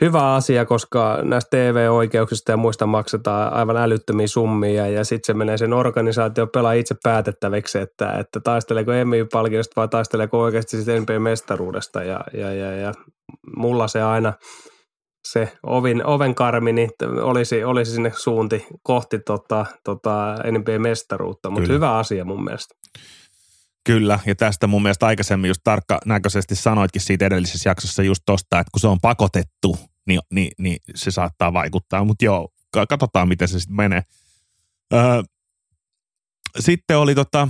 [0.00, 5.58] hyvä asia, koska näistä TV-oikeuksista ja muista maksetaan aivan älyttömiä summia ja sitten se menee
[5.58, 12.20] sen organisaatio pelaa itse päätettäväksi, että, että taisteleeko MVP-palkinnosta vai taisteleeko oikeasti sitten NBA-mestaruudesta ja,
[12.34, 12.92] ja, ja, ja
[13.56, 14.32] mulla se aina–
[15.32, 16.90] se ovin, oven karmi, niin
[17.22, 22.74] olisi, olisi sinne suunti kohti tota, tota NBA-mestaruutta, mutta hyvä asia mun mielestä.
[23.84, 28.58] Kyllä, ja tästä mun mielestä aikaisemmin just tarkka näköisesti sanoitkin siitä edellisessä jaksossa just tosta,
[28.58, 32.48] että kun se on pakotettu, niin, niin, niin se saattaa vaikuttaa, mutta joo,
[32.88, 34.02] katsotaan miten se sitten menee.
[34.94, 35.22] Öö,
[36.58, 37.48] sitten oli tota,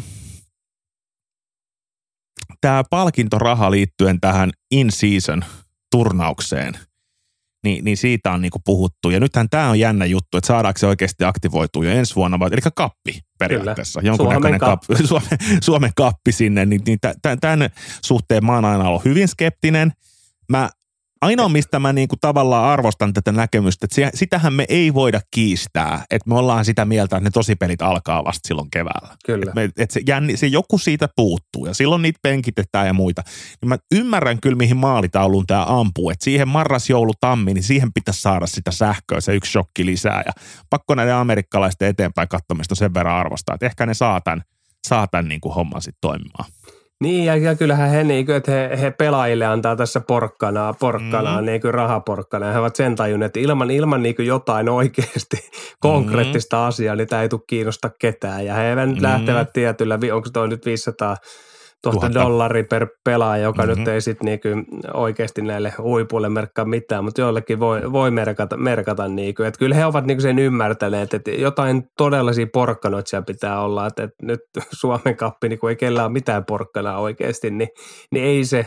[2.61, 5.45] tämä palkintoraha liittyen tähän in-season
[5.91, 6.79] turnaukseen–
[7.65, 9.11] niin, niin siitä on niinku puhuttu.
[9.11, 12.49] Ja nythän tämä on jännä juttu, että saadaanko se oikeasti aktivoitua jo ensi vuonna, vai,
[12.53, 14.01] eli kappi periaatteessa.
[14.01, 14.17] Kyllä.
[14.17, 15.07] Suomen, kappi.
[15.07, 17.71] Suomen, Suomen kappi sinne, niin, niin tämän
[18.05, 19.93] suhteen mä oon aina ollut hyvin skeptinen.
[20.49, 20.71] Mä
[21.21, 26.29] ainoa, mistä mä niinku tavallaan arvostan tätä näkemystä, että sitähän me ei voida kiistää, että
[26.29, 29.17] me ollaan sitä mieltä, että ne tosipelit alkaa vasta silloin keväällä.
[29.27, 29.53] Kyllä.
[29.57, 33.23] Et että se, jänni, se joku siitä puuttuu ja silloin niitä penkitetään ja muita.
[33.61, 37.93] Niin mä ymmärrän kyllä, mihin maalitauluun tämä ampuu, että siihen marras, joulu, tammi, niin siihen
[37.93, 40.33] pitäisi saada sitä sähköä, se yksi shokki lisää ja
[40.71, 44.43] pakko näiden amerikkalaisten eteenpäin katsomista sen verran arvostaa, että ehkä ne saa tämän,
[44.89, 46.51] saa tämän niin kuin homman sitten toimimaan.
[47.03, 51.41] Niin, ja, ja kyllähän he, niin kuin, että he, he pelaajille antaa tässä porkkanaa, porkkanaa,
[51.41, 51.47] mm.
[51.47, 52.53] niin kuin rahaporkkanaa.
[52.53, 56.63] He ovat sen tajunneet, että ilman, ilman niin kuin jotain oikeasti konkreettista mm.
[56.63, 58.47] asiaa, niin tämä ei tule kiinnosta ketään.
[58.47, 58.97] Ja he mm.
[59.01, 61.17] lähtevät tietyllä, onko toi nyt 500
[61.83, 63.79] tuosta dollari per pelaaja, joka mm-hmm.
[63.79, 64.49] nyt ei sitten niinku
[64.95, 69.43] oikeasti näille huipuille merkkaa mitään, mutta joillekin voi, voi merkata, merkata niinku.
[69.43, 74.03] että kyllä he ovat niinku sen ymmärtäneet, että jotain todellisia porkkanoita siellä pitää olla, että,
[74.03, 74.41] että nyt
[74.81, 77.69] Suomen kappi, niin kun ei kellään ole mitään porkkana oikeasti, niin,
[78.13, 78.67] niin ei se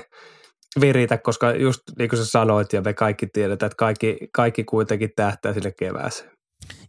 [0.82, 5.10] viritä, koska just niin kuin sä sanoit ja me kaikki tiedetään, että kaikki, kaikki kuitenkin
[5.16, 6.41] tähtää sinne kevääseen.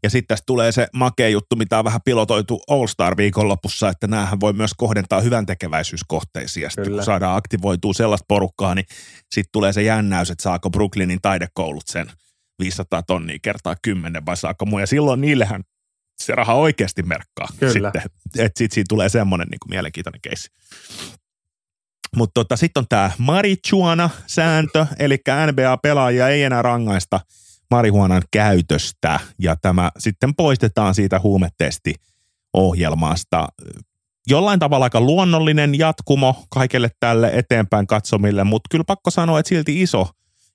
[0.03, 4.07] Ja sitten tästä tulee se makea juttu, mitä on vähän pilotoitu All Star viikonlopussa, että
[4.07, 6.65] näähän voi myös kohdentaa hyvän tekeväisyyskohteisiin.
[6.65, 8.87] Ja sitten kun saadaan aktivoitua sellaista porukkaa, niin
[9.31, 12.07] sitten tulee se jännäys, että saako Brooklynin taidekoulut sen
[12.59, 14.79] 500 tonnia kertaa 10 vai saako muu.
[14.79, 15.63] Ja silloin niillehän
[16.23, 17.49] se raha oikeasti merkkaa.
[17.61, 17.73] Kyllä.
[17.73, 18.03] Sitten,
[18.39, 20.49] että sitten siitä tulee semmoinen niin kuin mielenkiintoinen keissi.
[22.17, 27.21] Mutta tota, sitten on tämä marijuana-sääntö, eli NBA-pelaajia ei enää rangaista–
[27.73, 31.95] marihuonan käytöstä ja tämä sitten poistetaan siitä huumetesti
[32.55, 33.49] ohjelmasta.
[34.27, 39.83] Jollain tavalla aika luonnollinen jatkumo kaikille tälle eteenpäin katsomille, mutta kyllä pakko sanoa, että silti
[39.83, 40.09] iso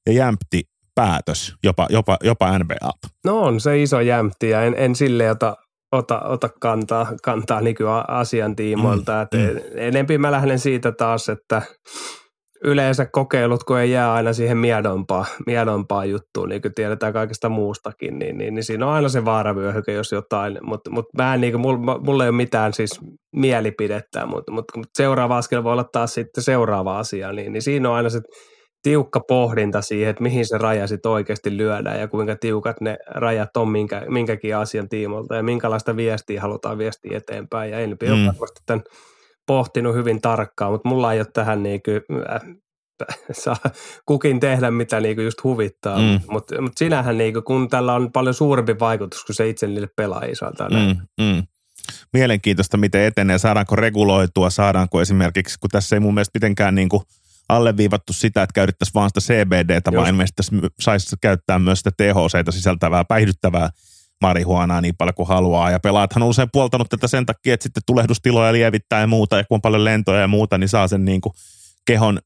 [0.05, 0.63] ja jämpti
[0.95, 2.91] päätös jopa, jopa, jopa NBA.
[3.25, 5.57] No on se iso jämpti ja en, en sille ota,
[5.91, 9.27] ota, ota kantaa, kantaa nykyasian tiimoilta.
[9.33, 9.59] Mm, mm.
[9.75, 11.61] Enempi mä lähden siitä taas, että
[12.63, 18.19] yleensä kokeilut, kun ei jää aina siihen miedompaa, miedompaa juttuun, niin kuin tiedetään kaikesta muustakin,
[18.19, 21.53] niin, niin, niin siinä on aina se vaaravyöhyke, jos jotain, mutta mut mä en, niin
[21.53, 22.99] kuin, mulla, mulla ei ole mitään siis
[23.35, 27.89] mielipidettä, mutta mut, mut seuraava askel voi olla taas sitten seuraava asia, niin, niin siinä
[27.89, 28.19] on aina se
[28.83, 33.57] tiukka pohdinta siihen, että mihin se raja sitten oikeasti lyödään ja kuinka tiukat ne rajat
[33.57, 37.71] on minkä, minkäkin asian tiimolta ja minkälaista viestiä halutaan viestiä eteenpäin.
[37.71, 38.11] Ja Enpi mm.
[38.13, 38.83] on varmasti tämän
[39.47, 42.41] pohtinut hyvin tarkkaan, mutta mulla ei ole tähän niin kuin, äh,
[43.43, 43.57] saa
[44.05, 46.19] kukin tehdä mitä niinku just huvittaa, mm.
[46.29, 50.85] mutta mut sinähän niinku, kun tällä on paljon suurempi vaikutus kuin se itse niille pelaajille
[50.85, 51.43] mm, mm.
[52.13, 57.03] Mielenkiintoista, miten etenee, saadaanko reguloitua, saadaanko esimerkiksi, kun tässä ei mun mielestä mitenkään niinku
[57.49, 60.43] alleviivattu sitä, että käytettäisiin vaan sitä CBDtä, vaan ilmeisesti
[60.79, 63.69] saisi käyttää myös sitä THCtä sisältävää päihdyttävää
[64.21, 65.71] marihuanaa niin paljon kuin haluaa.
[65.71, 69.43] Ja pelaathan on usein puoltanut tätä sen takia, että sitten tulehdustiloja lievittää ja muuta, ja
[69.43, 71.33] kun on paljon lentoja ja muuta, niin saa sen niin kuin
[71.85, 72.19] kehon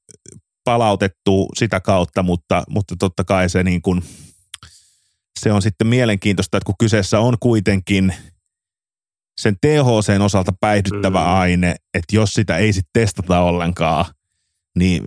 [0.63, 4.03] palautettua sitä kautta, mutta, mutta totta kai se, niin kuin,
[5.39, 8.13] se on sitten mielenkiintoista, että kun kyseessä on kuitenkin
[9.41, 11.25] sen THCn osalta päihdyttävä mm.
[11.25, 14.05] aine, että jos sitä ei sitten testata ollenkaan,
[14.77, 15.03] niin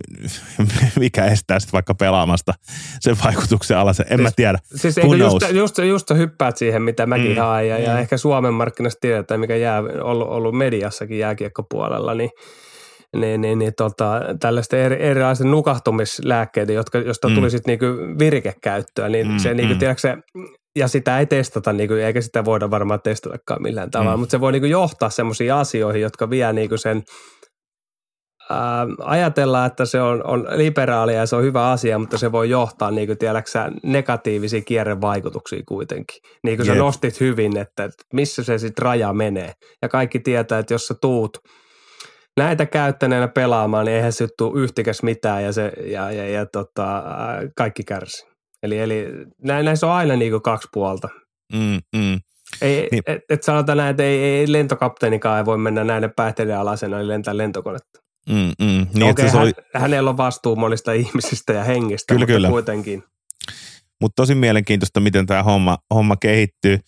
[0.99, 2.53] mikä estää sitten vaikka pelaamasta
[2.99, 4.59] sen vaikutuksen alas, en siis, mä tiedä.
[4.75, 7.83] Siis eikö just, just, just hyppäät siihen, mitä mäkin mm, haen, ja, mm.
[7.83, 12.29] ja ehkä Suomen markkinasta tiedetään, mikä jää, ollut, ollut mediassakin jääkiekkopuolella, niin
[13.15, 17.35] niin, niin, niin tota, tällaista eri, erilaisia nukahtumislääkkeitä, jotka, josta mm.
[17.35, 19.79] tuli sitten niinku virikekäyttöä, niin mm, se, niinku, mm.
[19.79, 20.17] tiedätkö,
[20.75, 24.19] ja sitä ei testata, niinku, eikä sitä voida varmaan testatakaan millään tavalla, mm.
[24.19, 27.03] mutta se voi niinku johtaa semmoisiin asioihin, jotka vie niinku sen
[28.49, 32.49] ää, ajatellaan, että se on, on liberaalia ja se on hyvä asia, mutta se voi
[32.49, 36.17] johtaa niin kuin tiedäksä, negatiivisia kierrevaikutuksia kuitenkin.
[36.43, 39.53] Niin kuin sä nostit hyvin, että, että missä se sitten raja menee.
[39.81, 41.37] Ja kaikki tietää, että jos sä tuut
[42.37, 47.03] näitä käyttäneenä pelaamaan, niin eihän se tule yhtikäs mitään ja, se, ja, ja, ja tota,
[47.57, 48.25] kaikki kärsi.
[48.63, 49.07] Eli, eli
[49.43, 51.09] näissä on aina niin kuin kaksi puolta.
[51.53, 52.19] Mm, mm.
[52.61, 53.03] Ei, niin.
[53.05, 57.07] et, et sanotaan näin, että ei, ei lentokapteenikaan ei voi mennä näiden päihteiden alasena, eli
[57.07, 58.04] lentää lentokonetta.
[58.29, 58.87] Mm, mm.
[58.93, 59.51] Niin, Okei, okay, oli...
[59.73, 62.49] hänellä on vastuu monista ihmisistä ja hengistä, kyllä, mutta kyllä.
[62.49, 63.03] kuitenkin.
[64.01, 66.79] Mutta tosi mielenkiintoista, miten tämä homma, homma kehittyy.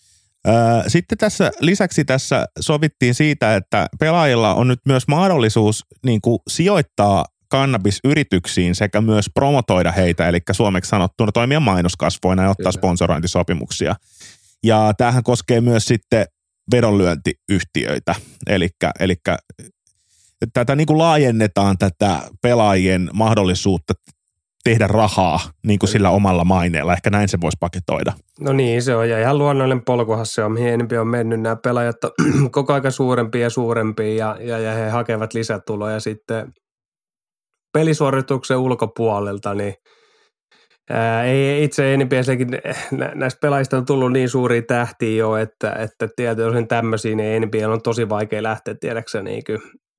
[0.86, 7.24] Sitten tässä lisäksi tässä sovittiin siitä, että pelaajilla on nyt myös mahdollisuus niin kuin sijoittaa
[7.48, 12.72] kannabisyrityksiin sekä myös promotoida heitä, eli suomeksi sanottuna toimia mainoskasvoina ja ottaa Kyllä.
[12.72, 13.94] sponsorointisopimuksia.
[14.64, 16.26] Ja tämähän koskee myös sitten
[16.72, 18.14] vedonlyöntiyhtiöitä,
[18.46, 18.68] eli,
[19.00, 19.14] eli
[20.52, 23.94] tätä niin kuin laajennetaan tätä pelaajien mahdollisuutta
[24.64, 26.92] tehdä rahaa niin kuin sillä omalla maineella.
[26.92, 28.12] Ehkä näin se voisi paketoida.
[28.40, 29.10] No niin, se on.
[29.10, 31.40] Ja ihan luonnollinen polkuhan se on, mihin enempi on mennyt.
[31.40, 31.96] Nämä pelaajat
[32.50, 36.52] koko ajan suurempia ja suurempia ja, ja, ja he hakevat lisätuloja sitten
[37.72, 39.74] pelisuorituksen ulkopuolelta, niin
[40.90, 42.48] Ää, ei itse NBAssakin
[43.14, 47.82] näistä pelaajista on tullut niin suuria tähtiä jo, että, että tietysti tämmöisiä, niin NBA on
[47.82, 49.42] tosi vaikea lähteä tiedäksä niin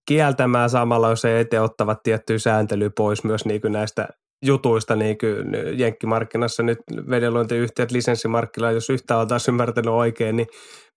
[0.09, 4.07] kieltämään samalla, jos he eteen ottavat tiettyä sääntelyä pois myös niin kuin näistä
[4.45, 6.77] jutuista niin kuin jenkkimarkkinassa nyt
[7.09, 10.47] vedenluontiyhtiöt lisenssimarkkinoilla, jos yhtään taas ymmärtänyt oikein, niin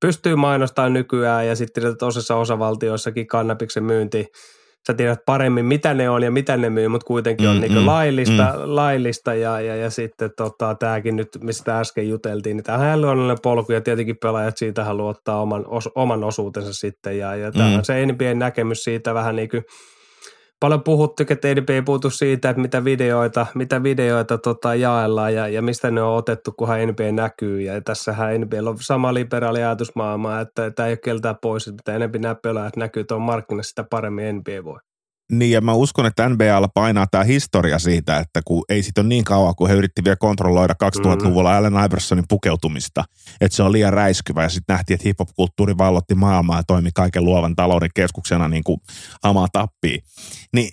[0.01, 4.27] pystyy mainostamaan nykyään ja sitten tosissa osavaltioissakin kannabiksen myynti
[4.87, 7.73] sä tiedät paremmin, mitä ne on ja mitä ne myy, mutta kuitenkin on mm, niin
[7.73, 8.61] mm, laillista, mm.
[8.65, 13.43] laillista ja, ja, ja sitten tota, tämäkin nyt, mistä äsken juteltiin, niin tämähän on luonnollinen
[13.43, 17.69] polku ja tietenkin pelaajat siitä haluaa ottaa oman, os, oman osuutensa sitten ja, ja tämä
[17.69, 17.75] mm.
[17.75, 19.65] on se NBAn näkemys siitä vähän niin kuin
[20.63, 25.49] paljon puhuttu, että EDP ei puhutu siitä, että mitä videoita, mitä videoita tota jaellaan ja,
[25.49, 27.61] ja mistä ne on otettu, kunhan NBA näkyy.
[27.61, 31.97] Ja tässähän NBA on sama liberaali ajatusmaailma, että tämä ei ole keltään pois, että mitä
[31.97, 34.92] enemmän pelaajat näkyy tuon markkinassa, sitä paremmin NBA voi.
[35.33, 39.07] Niin ja mä uskon, että NBAlla painaa tämä historia siitä, että kun ei sit ole
[39.07, 41.57] niin kauan, kun he yritti vielä kontrolloida 2000-luvulla mm.
[41.57, 43.05] Allen Iversonin pukeutumista,
[43.41, 47.25] että se on liian räiskyvä ja sitten nähtiin, että hip-hop-kulttuuri vallotti maailmaa ja toimi kaiken
[47.25, 48.81] luovan talouden keskuksena niin kuin
[49.23, 49.99] hamaa tappii.
[50.53, 50.71] Niin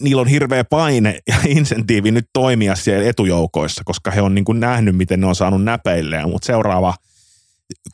[0.00, 4.60] niillä on hirveä paine ja insentiivi nyt toimia siellä etujoukoissa, koska he on niin kuin
[4.60, 6.94] nähnyt, miten ne on saanut näpeilleen, mutta seuraava–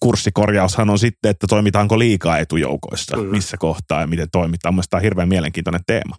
[0.00, 3.22] kurssikorjaushan on sitten, että toimitaanko liikaa etujoukoissa, mm.
[3.22, 4.74] missä kohtaa ja miten toimitaan.
[4.74, 6.16] Mielestäni tämä on hirveän mielenkiintoinen teema.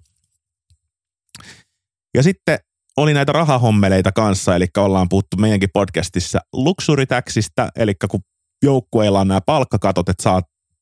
[2.14, 2.60] Ja sitten
[2.98, 8.20] oli näitä rahahommeleita kanssa, eli ollaan puhuttu meidänkin podcastissa luksuritäksistä, eli kun
[8.64, 10.42] joukkueilla on nämä palkkakatot, että saa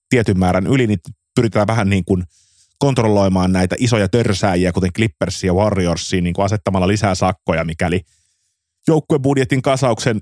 [0.09, 0.99] tietyn määrän yli, niin
[1.35, 2.23] pyritään vähän niin kuin
[2.79, 8.01] kontrolloimaan näitä isoja törsääjiä, kuten Clippersia ja Warriorsia, niin kuin asettamalla lisää sakkoja, mikäli
[8.87, 10.21] joukkuebudjetin kasauksen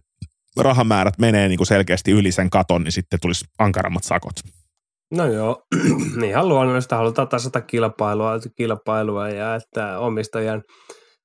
[0.63, 4.35] rahamäärät menee niin kuin selkeästi yli sen katon, niin sitten tulisi ankarammat sakot.
[5.13, 5.63] No joo,
[6.19, 10.63] niin ihan luonnollista halutaan tasata kilpailua, kilpailua ja että omistajan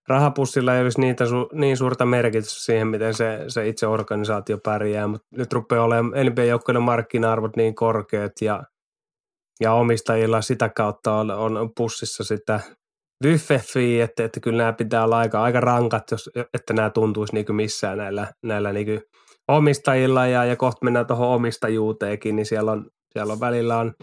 [0.08, 5.06] rahapussilla ei olisi niitä su, niin suurta merkitystä siihen, miten se, se itse organisaatio pärjää,
[5.06, 8.62] mutta nyt rupeaa olemaan NBA-joukkojen markkina-arvot niin korkeat ja,
[9.60, 12.60] ja omistajilla sitä kautta on, on pussissa sitä
[13.24, 13.64] buffet
[14.02, 17.98] että, että kyllä nämä pitää olla aika, aika rankat, jos, että nämä tuntuisi niin missään
[17.98, 19.02] näillä, näillä niin
[19.56, 23.94] omistajilla ja, ja kohta mennään tuohon omistajuuteenkin, niin siellä on, siellä on välillä on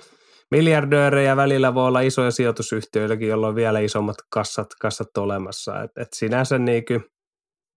[0.51, 5.83] miljardöörejä, välillä voi olla isoja sijoitusyhtiöitäkin, joilla on vielä isommat kassat, kassat olemassa.
[5.83, 7.03] Et, et sinänsä niin kuin,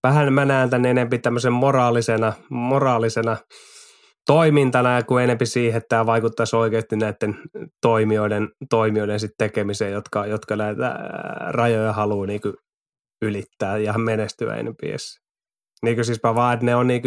[0.02, 3.37] vähän mä näen tämän enemmän tämmöisen moraalisena, moraalisena
[4.26, 7.38] toimintana kuin enempi siihen, että tämä vaikuttaisi oikeasti näiden
[7.83, 10.94] toimijoiden, toimijoiden sit tekemiseen, jotka, jotka näitä
[11.48, 12.40] rajoja haluaa niin
[13.22, 14.87] ylittää ja menestyä enempi
[15.83, 17.02] Niin kuin siis vaan, että ne on niin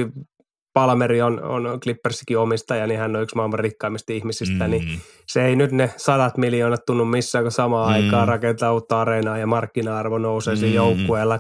[0.73, 4.87] Palmeri on, on Clippersikin omistaja, niin hän on yksi maailman rikkaimmista ihmisistä, niin mm.
[4.87, 7.93] niin se ei nyt ne sadat miljoonat tunnu missään, kun samaan mm.
[7.93, 10.59] aikaan rakentaa uutta areenaa ja markkina-arvo nousee mm.
[10.59, 11.39] siinä joukkueella.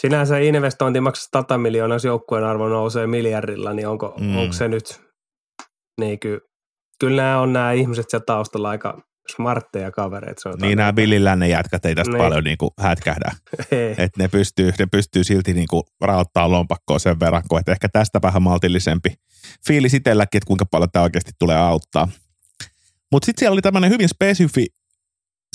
[0.00, 4.36] Sinänsä investointi maksaa 100 miljoonaa, jos joukkueen arvo nousee miljardilla, niin onko, mm.
[4.36, 5.00] onko se nyt,
[6.00, 6.40] niin kyllä,
[7.00, 10.50] kyllä nämä on nämä ihmiset siellä taustalla aika smartteja kavereita.
[10.60, 12.22] Niin nämä Billy Lännen jätkät ei tästä niin.
[12.24, 13.32] paljon niin kuin hätkähdä.
[13.98, 17.88] että ne pystyy, ne pystyy silti niin kuin raottaa lompakkoa sen verran, kun että ehkä
[17.88, 19.14] tästä vähän maltillisempi
[19.66, 22.08] fiilis itselläkin, että kuinka paljon tämä oikeasti tulee auttaa.
[23.12, 24.66] Mutta sitten siellä oli tämmöinen hyvin spesifi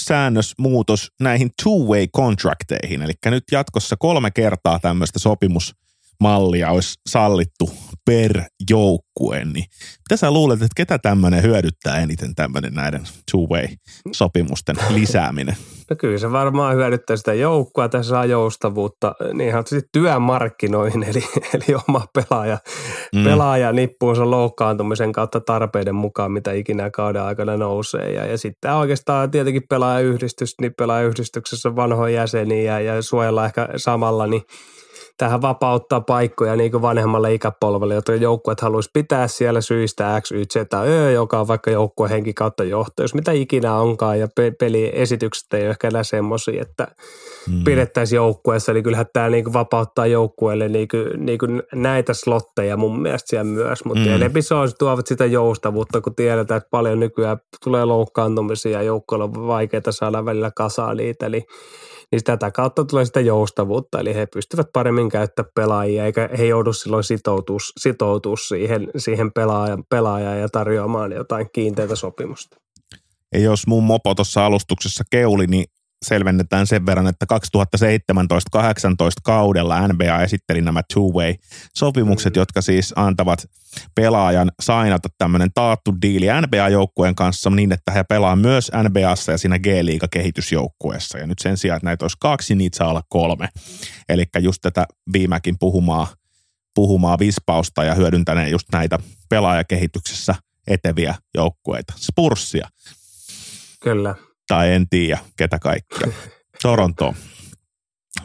[0.02, 5.76] säännösmuutos näihin two-way contracteihin, eli nyt jatkossa kolme kertaa tämmöistä sopimus
[6.22, 7.70] mallia olisi sallittu
[8.06, 9.66] per joukkue, niin
[10.00, 15.56] mitä sä luulet, että ketä tämmöinen hyödyttää eniten tämmöinen näiden two-way-sopimusten lisääminen?
[15.90, 21.24] No kyllä se varmaan hyödyttää sitä joukkoa, tässä saa joustavuutta niin ihan työmarkkinoihin, eli,
[21.54, 22.58] eli oma pelaaja,
[23.16, 23.24] mm.
[23.24, 28.14] pelaaja nippuunsa loukkaantumisen kautta tarpeiden mukaan, mitä ikinä kauden aikana nousee.
[28.14, 34.28] Ja, ja sitten oikeastaan tietenkin pelaajayhdistys, niin pelaajayhdistyksessä vanhoja jäseniä ja, ja suojella ehkä samalla,
[34.28, 34.42] niin
[35.18, 40.56] tähän vapauttaa paikkoja niin vanhemmalle ikäpolvelle, jotka joukkueet haluaisi pitää siellä syistä X, Y, Z,
[40.74, 45.62] Ö, joka on vaikka joukkueen henki kautta johtajuus, mitä ikinä onkaan, ja pe- peliesitykset ei
[45.62, 46.88] ole ehkä enää semmoisia, että
[47.50, 47.64] mm.
[47.64, 53.02] pidettäisiin joukkueessa, eli kyllähän tämä niin vapauttaa joukkueelle niin kuin, niin kuin näitä slotteja mun
[53.02, 54.16] mielestä siellä myös, mutta mm.
[54.16, 54.40] enempi
[54.80, 60.26] tuovat sitä joustavuutta, kun tiedetään, että paljon nykyään tulee loukkaantumisia ja joukkueella on vaikeaa saada
[60.26, 61.46] välillä kasaan niitä, eli
[62.12, 66.74] niin tätä kautta tulee sitä joustavuutta, eli he pystyvät paremmin käyttämään pelaajia, eikä he joudu
[66.74, 72.58] silloin sitoutua, sitoutua siihen, siihen pelaajan, pelaajaan ja tarjoamaan jotain kiinteitä sopimusta.
[73.34, 75.66] Ja jos mun mopo tuossa alustuksessa keuli, niin
[76.04, 77.26] selvennetään sen verran, että
[78.56, 78.60] 2017-2018
[79.24, 82.40] kaudella NBA esitteli nämä two-way-sopimukset, mm.
[82.40, 83.46] jotka siis antavat
[83.96, 89.60] pelaajan sainata tämmöinen taattu diili NBA-joukkueen kanssa niin, että he pelaa myös NBAssa ja siinä
[89.60, 91.18] G-liiga-kehitysjoukkueessa.
[91.18, 93.50] Ja nyt sen sijaan, että näitä olisi kaksi, niitä saa olla kolme.
[94.10, 96.08] Eli just tätä viimekin puhumaa,
[96.76, 100.36] puhumaa vispausta ja hyödyntäneen just näitä pelaajakehityksessä
[100.68, 101.94] eteviä joukkueita.
[101.98, 102.68] Spurssia.
[103.80, 104.16] Kyllä
[104.48, 106.08] tai en tiedä ketä kaikkia.
[106.62, 107.14] Toronto.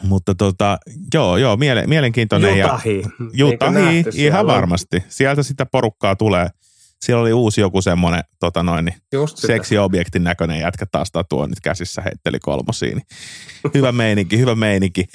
[0.03, 0.77] Mutta tota,
[1.13, 2.59] joo, joo, miele, mielenkiintoinen.
[2.59, 3.01] Jutahi.
[3.01, 5.03] Ja, Jutahi, ihan varmasti.
[5.09, 6.49] Sieltä sitä porukkaa tulee.
[7.01, 8.95] Siellä oli uusi joku semmoinen tota noin, niin
[9.35, 11.11] seksiobjektin näköinen jätkä taas
[11.47, 13.01] nyt käsissä heitteli kolmosiin.
[13.73, 15.05] hyvä meininki, hyvä meininki.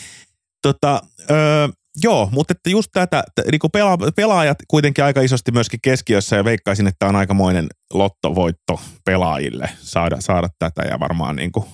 [0.62, 1.68] Tota, öö,
[2.02, 6.44] Joo, mutta että just tätä, niin kuin pela, pelaajat kuitenkin aika isosti myöskin keskiössä ja
[6.44, 11.66] veikkaisin, että on aikamoinen lottovoitto pelaajille saada, saada tätä ja varmaan niin kuin,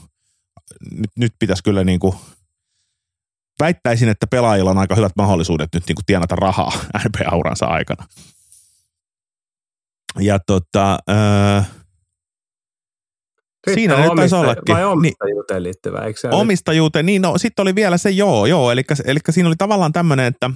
[0.90, 2.14] nyt, nyt pitäisi kyllä niin kuin,
[3.61, 6.72] väittäisin, että pelaajilla on aika hyvät mahdollisuudet nyt niin kuin tienata rahaa
[7.09, 8.06] NBA-uransa aikana.
[10.18, 11.62] Ja tota, öö,
[13.66, 14.74] sitten Siinä nyt taisi ollakin.
[14.74, 18.70] Vai omistajuuteen niin, liittyvä, eikö se Omistajuuteen, niin no sitten oli vielä se joo, joo,
[18.70, 20.50] eli, eli siinä oli tavallaan tämmöinen, että,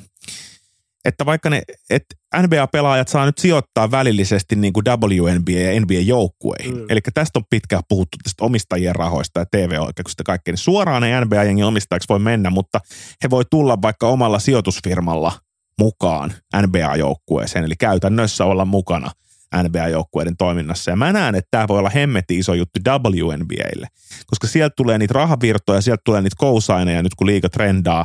[1.04, 6.86] että vaikka ne, että NBA-pelaajat saa nyt sijoittaa välillisesti niin kuin WNBA ja NBA-joukkueihin, mm.
[6.88, 11.24] eli tästä on pitkään puhuttu tästä omistajien rahoista ja TV-oikeuksista ja kaikkea, niin suoraan ei
[11.24, 12.80] NBA-jengin omistajaksi voi mennä, mutta
[13.22, 15.32] he voi tulla vaikka omalla sijoitusfirmalla
[15.80, 19.10] mukaan NBA-joukkueeseen, eli käytännössä olla mukana–
[19.62, 20.90] NBA-joukkueiden toiminnassa.
[20.90, 23.86] Ja mä näen, että tämä voi olla hemmetti iso juttu WNBAlle,
[24.26, 28.04] koska sieltä tulee niitä rahavirtoja, sieltä tulee niitä kousaineja nyt kun liiga trendaa,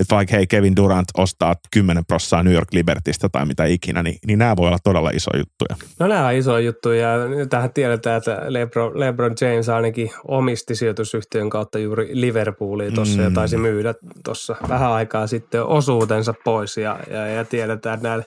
[0.00, 4.18] että vaikka hei Kevin Durant ostaa 10 prossaa New York Libertistä tai mitä ikinä, niin,
[4.26, 5.76] niin nämä voi olla todella iso juttuja.
[5.98, 11.50] No nämä on iso juttuja ja tähän tiedetään, että Lebron, LeBron James ainakin omisti sijoitusyhtiön
[11.50, 13.24] kautta juuri Liverpoolia tuossa mm.
[13.24, 18.24] ja taisi myydä tuossa vähän aikaa sitten osuutensa pois ja, ja, ja tiedetään, että näillä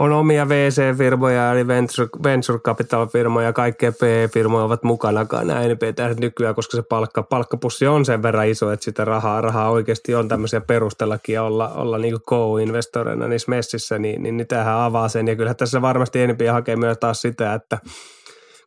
[0.00, 6.76] on omia VC-firmoja, eli venture, venture capital-firmoja, kaikkea PE-firmoja ovat mukana näin NBT nykyään, koska
[6.76, 11.40] se palkka, palkkapussi on sen verran iso, että sitä rahaa, rahaa oikeasti on tämmöisiä perustellakin
[11.40, 15.28] olla, olla niin co-investorina niissä messissä, niin, niin, niin tämähän avaa sen.
[15.28, 17.78] Ja kyllä tässä varmasti enempi hakee myös taas sitä, että–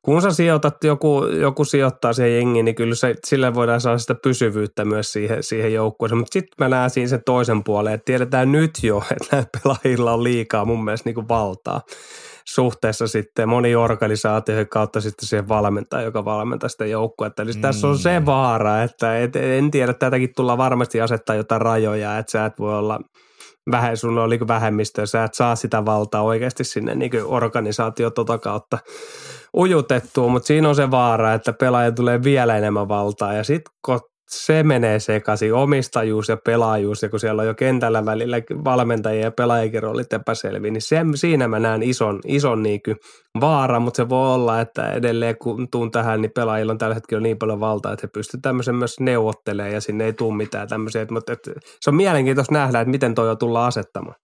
[0.03, 4.15] kun sä sijoitat, joku, joku sijoittaa siihen jengiin, niin kyllä se, sillä voidaan saada sitä
[4.15, 6.17] pysyvyyttä myös siihen, siihen joukkueeseen.
[6.17, 10.13] Mutta sitten mä näen siinä sen toisen puolen, että tiedetään nyt jo, että näillä pelaajilla
[10.13, 11.81] on liikaa mun mielestä niin kuin valtaa
[12.45, 17.41] suhteessa sitten moni organisaatio kautta sitten siihen valmentaa, joka valmentaa sitä joukkuetta.
[17.41, 17.61] Eli mm.
[17.61, 18.25] tässä on se mm.
[18.25, 22.77] vaara, että et, en tiedä, tätäkin tulla varmasti asettaa jotain rajoja, että sä et voi
[22.77, 22.99] olla
[23.71, 28.37] vähän, sun on niin vähemmistö, sä et saa sitä valtaa oikeasti sinne niin organisaatio tota
[28.37, 28.77] kautta
[29.57, 33.73] ujutettua, mutta siinä on se vaara, että pelaaja tulee vielä enemmän valtaa ja sitten
[34.29, 39.31] se menee sekaisin, omistajuus ja pelaajuus, ja kun siellä on jo kentällä välillä valmentajia ja
[39.31, 42.81] pelaajakin roolit epäselviä, niin se, siinä mä näen ison, ison niin
[43.41, 47.21] vaara, mutta se voi olla, että edelleen kun tuun tähän, niin pelaajilla on tällä hetkellä
[47.21, 51.05] niin paljon valtaa, että he pystyvät tämmöisen myös neuvottelemaan ja sinne ei tule mitään tämmöisiä,
[51.11, 51.51] mutta että
[51.81, 54.15] se on mielenkiintoista nähdä, että miten toi jo tullaan asettamaan.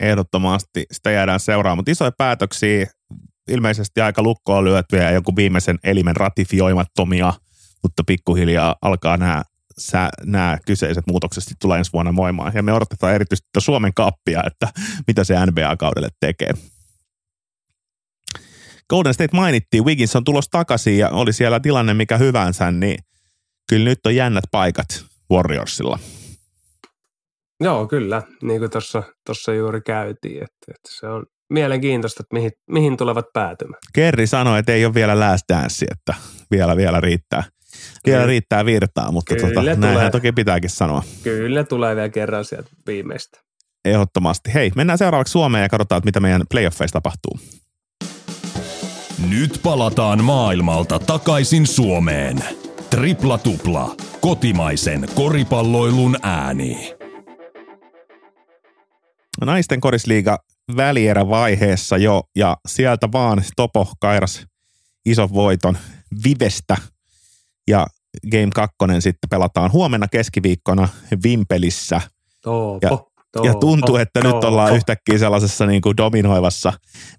[0.00, 0.86] Ehdottomasti.
[0.92, 2.86] Sitä jäädään seuraamaan, mutta isoja päätöksiä.
[3.50, 7.32] Ilmeisesti aika lukkoon lyötyjä ja jonkun viimeisen elimen ratifioimattomia–
[7.82, 9.42] mutta pikkuhiljaa alkaa nämä,
[9.78, 12.52] sä, nämä kyseiset muutokset tulee ensi vuonna voimaan.
[12.54, 14.68] Ja me odotetaan erityisesti Suomen kappia, että
[15.06, 16.50] mitä se NBA-kaudelle tekee.
[18.90, 22.98] Golden State mainittiin, Wiggins on tulos takaisin ja oli siellä tilanne mikä hyvänsä, niin
[23.68, 25.98] kyllä nyt on jännät paikat Warriorsilla.
[27.60, 28.22] Joo, kyllä.
[28.42, 28.70] Niin kuin
[29.26, 33.80] tuossa juuri käytiin, että, että se on mielenkiintoista, että mihin, mihin tulevat päätymään.
[33.92, 36.14] Kerri sanoi, että ei ole vielä last dance, että
[36.50, 37.42] vielä, vielä riittää.
[38.06, 41.02] Vielä riittää virtaa, mutta tota, näinhän toki pitääkin sanoa.
[41.22, 43.40] Kyllä tulee vielä kerran sieltä viimeistä.
[43.84, 44.54] Ehdottomasti.
[44.54, 47.38] Hei, mennään seuraavaksi Suomeen ja katsotaan, mitä meidän playoffeissa tapahtuu.
[49.28, 52.38] Nyt palataan maailmalta takaisin Suomeen.
[52.90, 53.96] Tripla tupla.
[54.20, 56.94] Kotimaisen koripalloilun ääni.
[59.44, 60.38] Naisten korisliiga
[60.76, 64.46] välierävaiheessa jo ja sieltä vaan Topo kairas
[65.06, 65.78] ison voiton
[66.24, 66.76] Vivestä
[67.68, 67.86] ja
[68.30, 70.88] Game 2 sitten pelataan huomenna keskiviikkona
[71.24, 72.00] Vimpelissä.
[72.42, 74.36] Toopo, ja, toopo, ja tuntuu, että toopo.
[74.36, 76.72] nyt ollaan yhtäkkiä sellaisessa niin kuin dominoivassa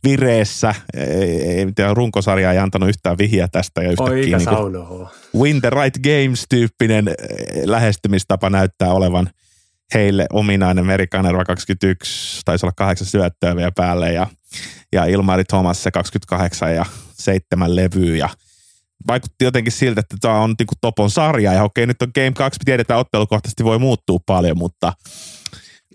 [0.03, 0.75] vireessä.
[0.93, 3.83] Ei, ei, runkosarja ei antanut yhtään vihjeä tästä.
[3.83, 5.07] Ja yhtäkkiä niin kuin
[5.41, 9.29] win the right games-tyyppinen eh, lähestymistapa näyttää olevan
[9.93, 14.27] heille ominainen Merikanerva 21, taisi olla kahdeksan syöttöä vielä päälle ja,
[14.93, 18.29] ja Ilmari Thomas se 28 ja seitsemän levyä ja–
[19.07, 21.53] vaikutti jotenkin siltä, että tämä on niin Topon sarja.
[21.53, 24.93] Ja okei, nyt on Game 2, tiedetään ottelukohtaisesti voi muuttua paljon, mutta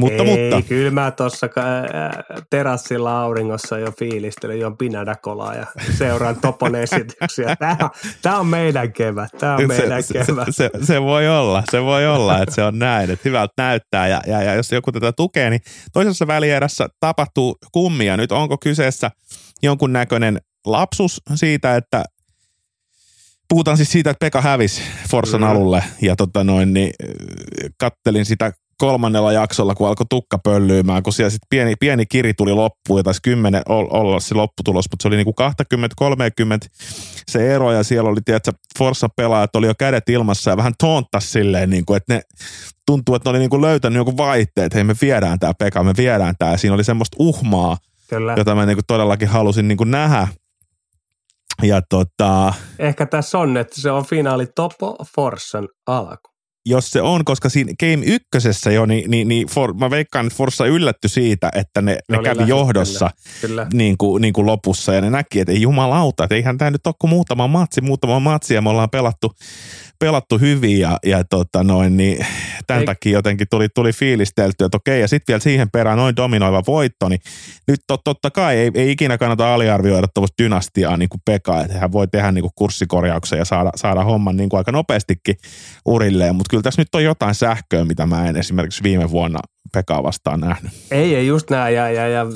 [0.00, 0.68] mutta, Ei, mutta.
[0.68, 1.48] kyllä mä tuossa
[2.50, 5.66] terassilla auringossa jo fiilistelin jo pinadakolaa ja
[5.98, 7.56] seuraan Topon esityksiä.
[7.56, 7.90] Tämä on,
[8.22, 10.46] tämä on meidän kevät, tämä on meidän se, kevät.
[10.50, 14.08] Se, se, se, voi olla, se voi olla, että se on näin, että hyvältä näyttää
[14.08, 15.60] ja, ja, ja jos joku tätä tukee, niin
[15.92, 18.16] toisessa välierässä tapahtuu kummia.
[18.16, 19.10] Nyt onko kyseessä
[19.62, 22.04] jonkunnäköinen lapsus siitä, että
[23.48, 25.46] puhutaan siis siitä, että Pekka hävisi Forsan mm.
[25.46, 26.90] alulle ja tota noin, niin
[27.78, 32.52] kattelin sitä kolmannella jaksolla, kun alkoi tukka pöllyymään, kun siellä sitten pieni, pieni kiri tuli
[32.52, 35.34] loppuun ja taisi kymmenen olla se lopputulos, mutta se oli niinku
[36.04, 36.68] 20-30
[37.28, 41.32] se ero ja siellä oli, tiedätkö, Forsa pelaajat oli jo kädet ilmassa ja vähän tonttas
[41.32, 42.22] silleen, niin kuin, että ne
[42.86, 45.84] tuntuu, että ne oli niin kuin löytänyt joku vaihteen, että hei me viedään tämä Pekka,
[45.84, 46.56] me viedään tämä.
[46.56, 47.76] Siinä oli semmoista uhmaa,
[48.08, 48.34] Kyllä.
[48.36, 50.28] jota mä niin kuin todellakin halusin niin kuin nähdä
[51.62, 56.33] ja tota, Ehkä tässä on, että se on finaali Topo Forssan alku.
[56.66, 60.36] Jos se on, koska siinä Game ykkösessä jo, niin, niin, niin for, mä veikkaan, että
[60.36, 63.10] Forssa yllätty siitä, että ne, ne, ne kävi johdossa
[63.40, 63.66] kyllä.
[63.72, 66.86] Niin, kuin, niin kuin lopussa ja ne näki, että ei jumalauta, että eihän tämä nyt
[66.86, 69.34] ole kuin muutama matsi, muutama matsi ja me ollaan pelattu
[69.98, 72.26] pelattu hyvin ja, ja tota noin, niin
[72.66, 72.86] tämän Ei.
[72.86, 77.08] takia jotenkin tuli, tuli fiilistelty, että okei, ja sitten vielä siihen perään noin dominoiva voitto,
[77.08, 77.20] niin
[77.68, 81.78] nyt tot, totta kai ei, ei ikinä kannata aliarvioida tuollaista dynastiaa niin kuin Pekka, että
[81.78, 85.36] hän voi tehdä niin kuin kurssikorjauksen ja saada, saada homman niin kuin aika nopeastikin
[85.86, 89.38] urilleen, mutta kyllä tässä nyt on jotain sähköä, mitä mä en esimerkiksi viime vuonna
[89.72, 90.72] Pekaa vastaan nähnyt.
[90.90, 92.26] Ei, ei just näin, ja, ja, ja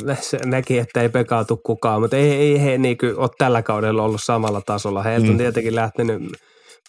[0.45, 4.61] näki, että ei Pekaatu kukaan, mutta ei, ei he niin ole tällä kaudella ollut samalla
[4.61, 5.03] tasolla.
[5.03, 5.31] Heiltä mm.
[5.31, 6.23] on tietenkin lähtenyt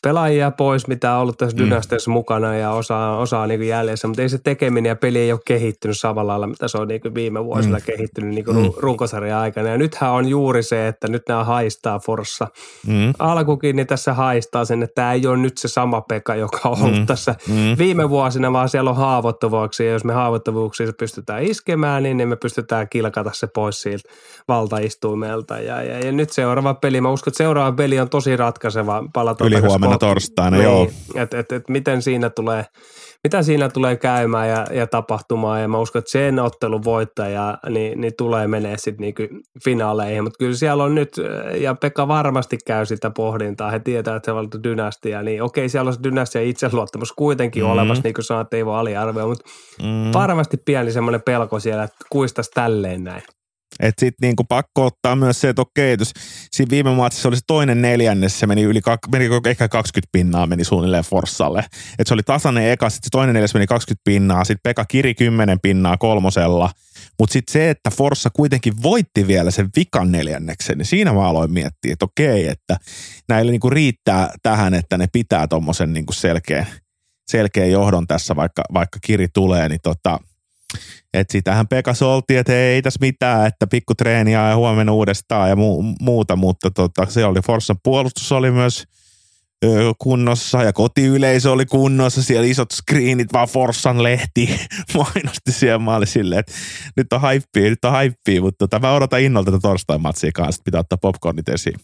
[0.02, 1.64] pelaajia pois, mitä on ollut tässä mm.
[1.64, 5.40] dynastiassa mukana ja osaa, osaa niin jäljessä, mutta ei se tekeminen ja peli ei ole
[5.46, 7.84] kehittynyt samalla lailla, mitä se on niin viime vuosina mm.
[7.86, 8.72] kehittynyt niin mm.
[8.78, 9.70] runkosarjan aikana.
[9.70, 12.48] Ja nythän on juuri se, että nyt nämä haistaa Forssa.
[12.88, 13.14] Mm.
[13.20, 16.82] Alkukin niin tässä haistaa sen, että tämä ei ole nyt se sama Pekka, joka on
[16.82, 17.06] ollut mm.
[17.06, 17.78] tässä mm.
[17.78, 19.86] viime vuosina, vaan siellä on haavoittuvuuksia.
[19.86, 24.10] Ja jos me haavoittuvuuksia pystytään iskemään, niin, niin me pystytään kilkata se pois siltä
[24.48, 25.58] valtaistuimelta.
[25.58, 29.04] Ja, ja, ja nyt seuraava peli, mä uskon, että seuraava peli on tosi ratkaiseva.
[29.14, 30.88] Palataan Yli huomenna torstaina, niin, joo.
[31.16, 32.66] Että et, et miten siinä tulee,
[33.24, 35.62] mitä siinä tulee käymään ja, ja tapahtumaan.
[35.62, 39.24] Ja mä uskon, että sen ottelun voittaja niin, niin tulee menee sitten niinku
[39.64, 40.24] finaaleihin.
[40.24, 41.10] Mutta kyllä siellä on nyt,
[41.62, 43.72] ja Pekka varmasti käy sitä pohdintaa.
[43.72, 45.24] He tietää, että se on dynastia.
[45.24, 47.74] Niin okei, siellä on se dynastia itseluottamus kuitenkin mm-hmm.
[47.74, 49.30] olemassa, niin kuin sanoit, ei voi aliarvioida.
[49.30, 49.50] Mutta
[49.82, 50.14] mm-hmm.
[50.14, 53.24] varmasti pieni semmoinen pelko siellä, että kuistas tälleen näin.
[53.80, 56.12] Että sitten niinku pakko ottaa myös se, että okei, jos
[56.52, 60.64] siinä viime matsissa oli se toinen neljännes, se meni yli, meni ehkä 20 pinnaa meni
[60.64, 61.60] suunnilleen Forssalle.
[61.60, 65.14] Että se oli tasainen eka, sitten se toinen neljäs meni 20 pinnaa, sitten Pekka kiri
[65.14, 66.72] 10 pinnaa kolmosella.
[67.20, 71.52] Mutta sitten se, että Forssa kuitenkin voitti vielä sen vikan neljänneksen, niin siinä mä aloin
[71.52, 72.78] miettiä, että okei, että
[73.30, 76.68] näille niinku riittää tähän, että ne pitää tuommoisen niinku selkeän,
[77.32, 80.20] selkeän johdon tässä, vaikka, vaikka kiri tulee, niin tota,
[81.14, 85.56] että sitähän Pekas oltiin, että ei tässä mitään, että pikku treeniä ja huomenna uudestaan ja
[85.56, 88.84] mu- muuta, mutta tota, se oli Forssan puolustus oli myös
[89.66, 94.60] ö, kunnossa ja kotiyleisö oli kunnossa, siellä isot screenit, vaan Forssan lehti
[94.98, 95.80] mainosti siellä.
[95.80, 96.54] Mä olin silleen, että
[96.98, 100.80] nyt on haippia, nyt on haippia, mutta tota, mä odotan innolta tätä torstai-matsia kanssa, pitää
[100.80, 101.80] ottaa popcornit esiin.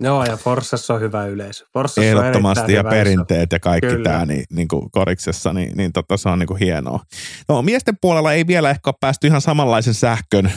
[0.00, 1.66] Joo, ja Forssassa on hyvä yleisö.
[1.72, 4.10] Forssassa Ehdottomasti ja perinteet ja kaikki Kyllä.
[4.10, 7.00] tämä niin, niin kuin koriksessa, niin, niin tota, se on niin kuin hienoa.
[7.48, 10.52] No miesten puolella ei vielä ehkä ole päästy ihan samanlaisen sähkön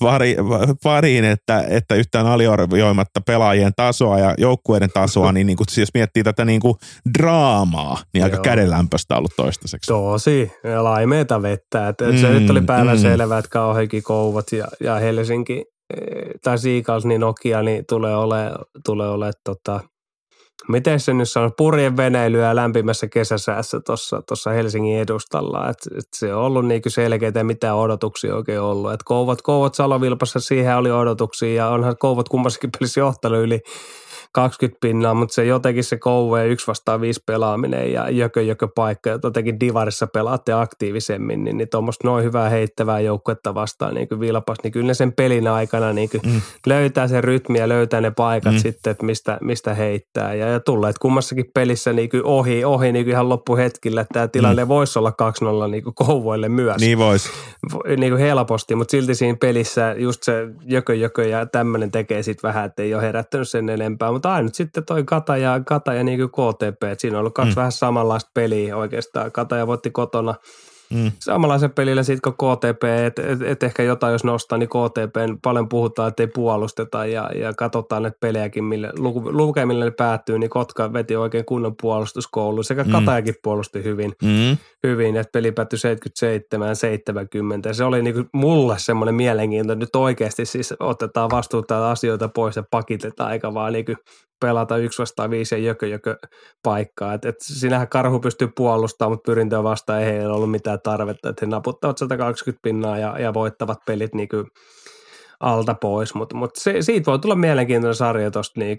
[0.00, 0.36] pari,
[0.82, 6.22] pariin, että, että yhtään aliarvioimatta pelaajien tasoa ja joukkueiden tasoa, niin, niin kuin, jos miettii
[6.22, 6.74] tätä niin kuin
[7.18, 9.88] draamaa, niin aika kädenlämpöistä ollut toistaiseksi.
[9.88, 11.88] Tosi, ja laimeita vettä.
[11.88, 13.02] Et, et mm, se nyt oli päivän mm.
[13.02, 15.73] selvä, että kauheankin kouvat ja, ja Helsinki
[16.42, 18.50] tai Seagulls, niin Nokia, niin tulee ole,
[18.84, 19.80] tulee ole tota,
[20.68, 23.80] miten se nyt sanoo, purjen veneilyä lämpimässä kesäsäässä
[24.26, 25.68] tuossa Helsingin edustalla.
[25.68, 28.92] Et, et se on ollut niinku selkeitä, mitä odotuksia oikein ollut.
[28.92, 33.60] Et kouvat, kouvat Salovilpassa, siihen oli odotuksia ja onhan kouvat kummassakin pelissä johtanut yli
[34.34, 35.98] 20 pinnaa, mutta se jotenkin se
[36.38, 41.56] ja yksi vastaan viisi pelaaminen ja jökö jökö paikka, ja jotenkin divarissa pelaatte aktiivisemmin, niin,
[41.56, 45.48] niin tuommoista noin hyvää heittävää joukkuetta vastaan niin kuin vilpas, niin kyllä ne sen pelin
[45.48, 46.40] aikana niin kuin mm.
[46.66, 48.58] löytää sen rytmi ja löytää ne paikat mm.
[48.58, 50.34] sitten, että mistä, mistä heittää.
[50.34, 54.28] Ja, ja tulleet kummassakin pelissä niin kuin ohi, ohi niin kuin ihan loppuhetkillä, että tämä
[54.28, 54.68] tilanne mm.
[54.68, 55.12] voisi olla
[55.66, 56.80] 2-0 niin kuin kouvoille myös.
[56.80, 57.28] Niin voisi.
[57.96, 62.48] Niin kuin helposti, mutta silti siinä pelissä just se jökö jökö ja tämmöinen tekee sitten
[62.48, 65.94] vähän, että ei ole herättänyt sen enempää, mutta mutta ainut sitten toi Kata ja, Kata
[65.94, 67.56] ja niin KTP, että siinä on ollut kaksi mm.
[67.56, 69.32] vähän samanlaista peliä oikeastaan.
[69.32, 70.34] Kata ja voitti kotona
[70.90, 71.12] mm.
[71.20, 75.68] samanlaisen pelillä sitten kuin KTP, että et, et ehkä jotain jos nostaa, niin KTP paljon
[75.68, 78.92] puhutaan, että ei puolusteta ja, ja katsotaan näitä pelejäkin, mille,
[79.32, 82.90] lukemille ne päättyy, niin Kotka veti oikein kunnon puolustuskoulu sekä mm.
[82.92, 84.56] Katajakin puolusti hyvin, mm.
[84.82, 90.02] hyvin että peli päättyi 77 70 ja se oli niinku mulle semmoinen mielenkiintoinen, että nyt
[90.02, 93.94] oikeasti siis otetaan vastuuta asioita pois ja pakitetaan, eikä vaan niinku
[94.40, 96.16] pelata yksi vastaan viisi ja jökö, jökö
[96.62, 97.14] paikkaa.
[97.14, 101.28] Et, et sinähän karhu pystyy puolustamaan, mutta pyrintöä vastaan ei heillä ollut mitään tarvetta.
[101.28, 104.46] Että he naputtavat 120 pinnaa ja, ja voittavat pelit niin kuin
[105.40, 108.78] alta pois, mutta mut se, siitä voi tulla mielenkiintoinen sarja tuosta niin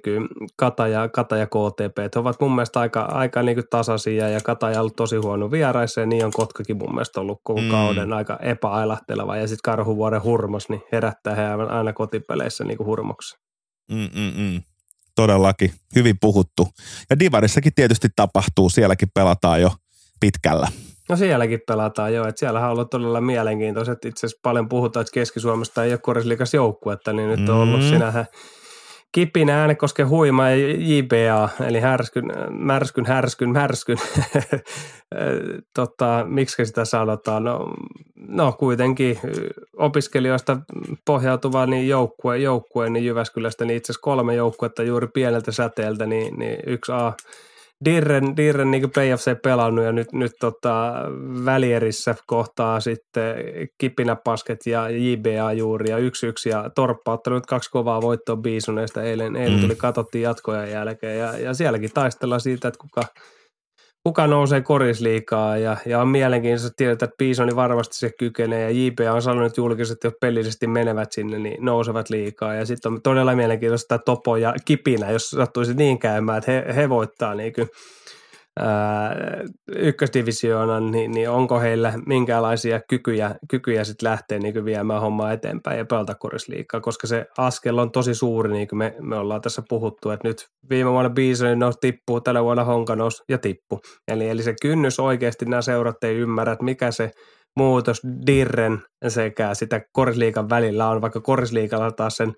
[0.57, 1.97] Kata, ja, Kata ja KTP.
[2.15, 6.01] He ovat mun mielestä aika, aika niin tasaisia ja Kata on ollut tosi huono vieraissa
[6.01, 7.69] ja niin on Kotkakin mun mielestä ollut koko mm.
[7.69, 13.37] kauden aika epäailahteleva ja sitten Karhuvuoren hurmos niin herättää he aina kotipeleissä niin hurmoksi.
[13.91, 14.61] Mm, mm, mm
[15.15, 16.67] todellakin hyvin puhuttu.
[17.09, 19.71] Ja Divarissakin tietysti tapahtuu, sielläkin pelataan jo
[20.19, 20.67] pitkällä.
[21.09, 24.05] No sielläkin pelataan jo, että siellähän on ollut todella mielenkiintoiset.
[24.05, 27.89] Itse asiassa paljon puhutaan, että Keski-Suomesta ei ole korisliikas joukkuetta, niin nyt on ollut mm.
[27.89, 28.25] sinähän
[29.15, 33.97] Kipinä, Äänekosken huima ja JBA, eli härskyn, märskyn, härskyn, märskyn.
[35.75, 37.43] tota, miksi sitä sanotaan?
[37.43, 37.73] No,
[38.15, 39.19] no kuitenkin
[39.77, 40.57] opiskelijoista
[41.05, 46.39] pohjautuva niin joukkue, joukkue niin Jyväskylästä, niin itse asiassa kolme joukkuetta juuri pieneltä säteeltä, niin,
[46.39, 47.13] niin yksi A
[47.85, 50.93] Dirren, Dirren niin PFC pelannut ja nyt, nyt tota,
[51.45, 53.35] välierissä kohtaa sitten
[53.77, 59.03] Kipinä Pasket ja JBA juuri ja yksi yksi ja Torppa ottanut kaksi kovaa voittoa Biisuneista
[59.03, 59.61] eilen, eilen mm.
[59.61, 63.01] tuli katsottiin jatkoja jälkeen ja, ja sielläkin taistellaan siitä, että kuka,
[64.05, 68.99] kuka nousee korisliikaa ja, ja on mielenkiintoista tietää, että Bisoni varmasti se kykenee ja JP
[69.13, 72.53] on sanonut julkisesti, että pelillisesti menevät sinne, niin nousevat liikaa.
[72.53, 76.89] Ja sitten on todella mielenkiintoista Topo ja Kipinä, jos sattuisi niin käymään, että he, he
[76.89, 77.69] voittaa niin kuin
[79.75, 85.85] ykkösdivisioonan, niin, niin onko heillä minkälaisia kykyjä, kykyjä sitten lähteä niin viemään hommaa eteenpäin ja
[85.85, 90.09] pelata korisliikkaa, koska se askel on tosi suuri, niin kuin me, me ollaan tässä puhuttu,
[90.09, 93.79] että nyt viime vuonna Bison nousi tippuu, tällä vuonna Honka nousi ja tippu.
[94.07, 97.11] Eli, eli se kynnys oikeasti nämä seurat ei ymmärrä, että mikä se
[97.59, 102.33] muutos Dirren sekä sitä korisliikan välillä on, vaikka korisliikalla taas sen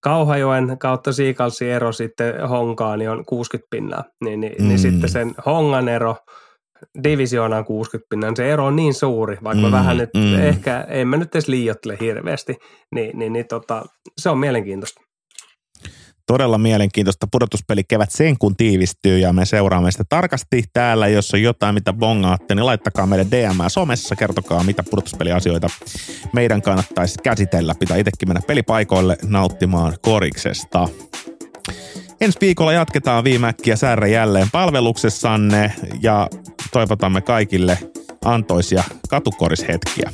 [0.00, 4.68] Kauhajoen kautta Siikalsi ero sitten Honkaan niin on 60 pinnaa, niin, niin, niin mm.
[4.68, 6.16] niin sitten sen Hongan ero
[7.04, 10.34] divisioonaan 60 pinnaa, se ero on niin suuri, vaikka mm, vähän nyt, mm.
[10.34, 12.56] ehkä, en mä nyt edes liiottele hirveästi,
[12.94, 13.84] niin, niin, niin tota,
[14.18, 15.00] se on mielenkiintoista.
[16.30, 21.08] Todella mielenkiintoista pudotuspeli kevät sen kun tiivistyy ja me seuraamme sitä tarkasti täällä.
[21.08, 25.68] Jos on jotain, mitä bongaatte, niin laittakaa meille DM somessa, kertokaa mitä pudotuspeliasioita
[26.32, 27.74] meidän kannattaisi käsitellä.
[27.78, 30.88] Pitää itsekin mennä pelipaikoille nauttimaan koriksesta.
[32.20, 35.72] Ensi viikolla jatketaan viimeäkkiä särre jälleen palveluksessanne
[36.02, 36.28] ja
[36.72, 37.78] toivotamme kaikille
[38.24, 40.10] antoisia katukorishetkiä.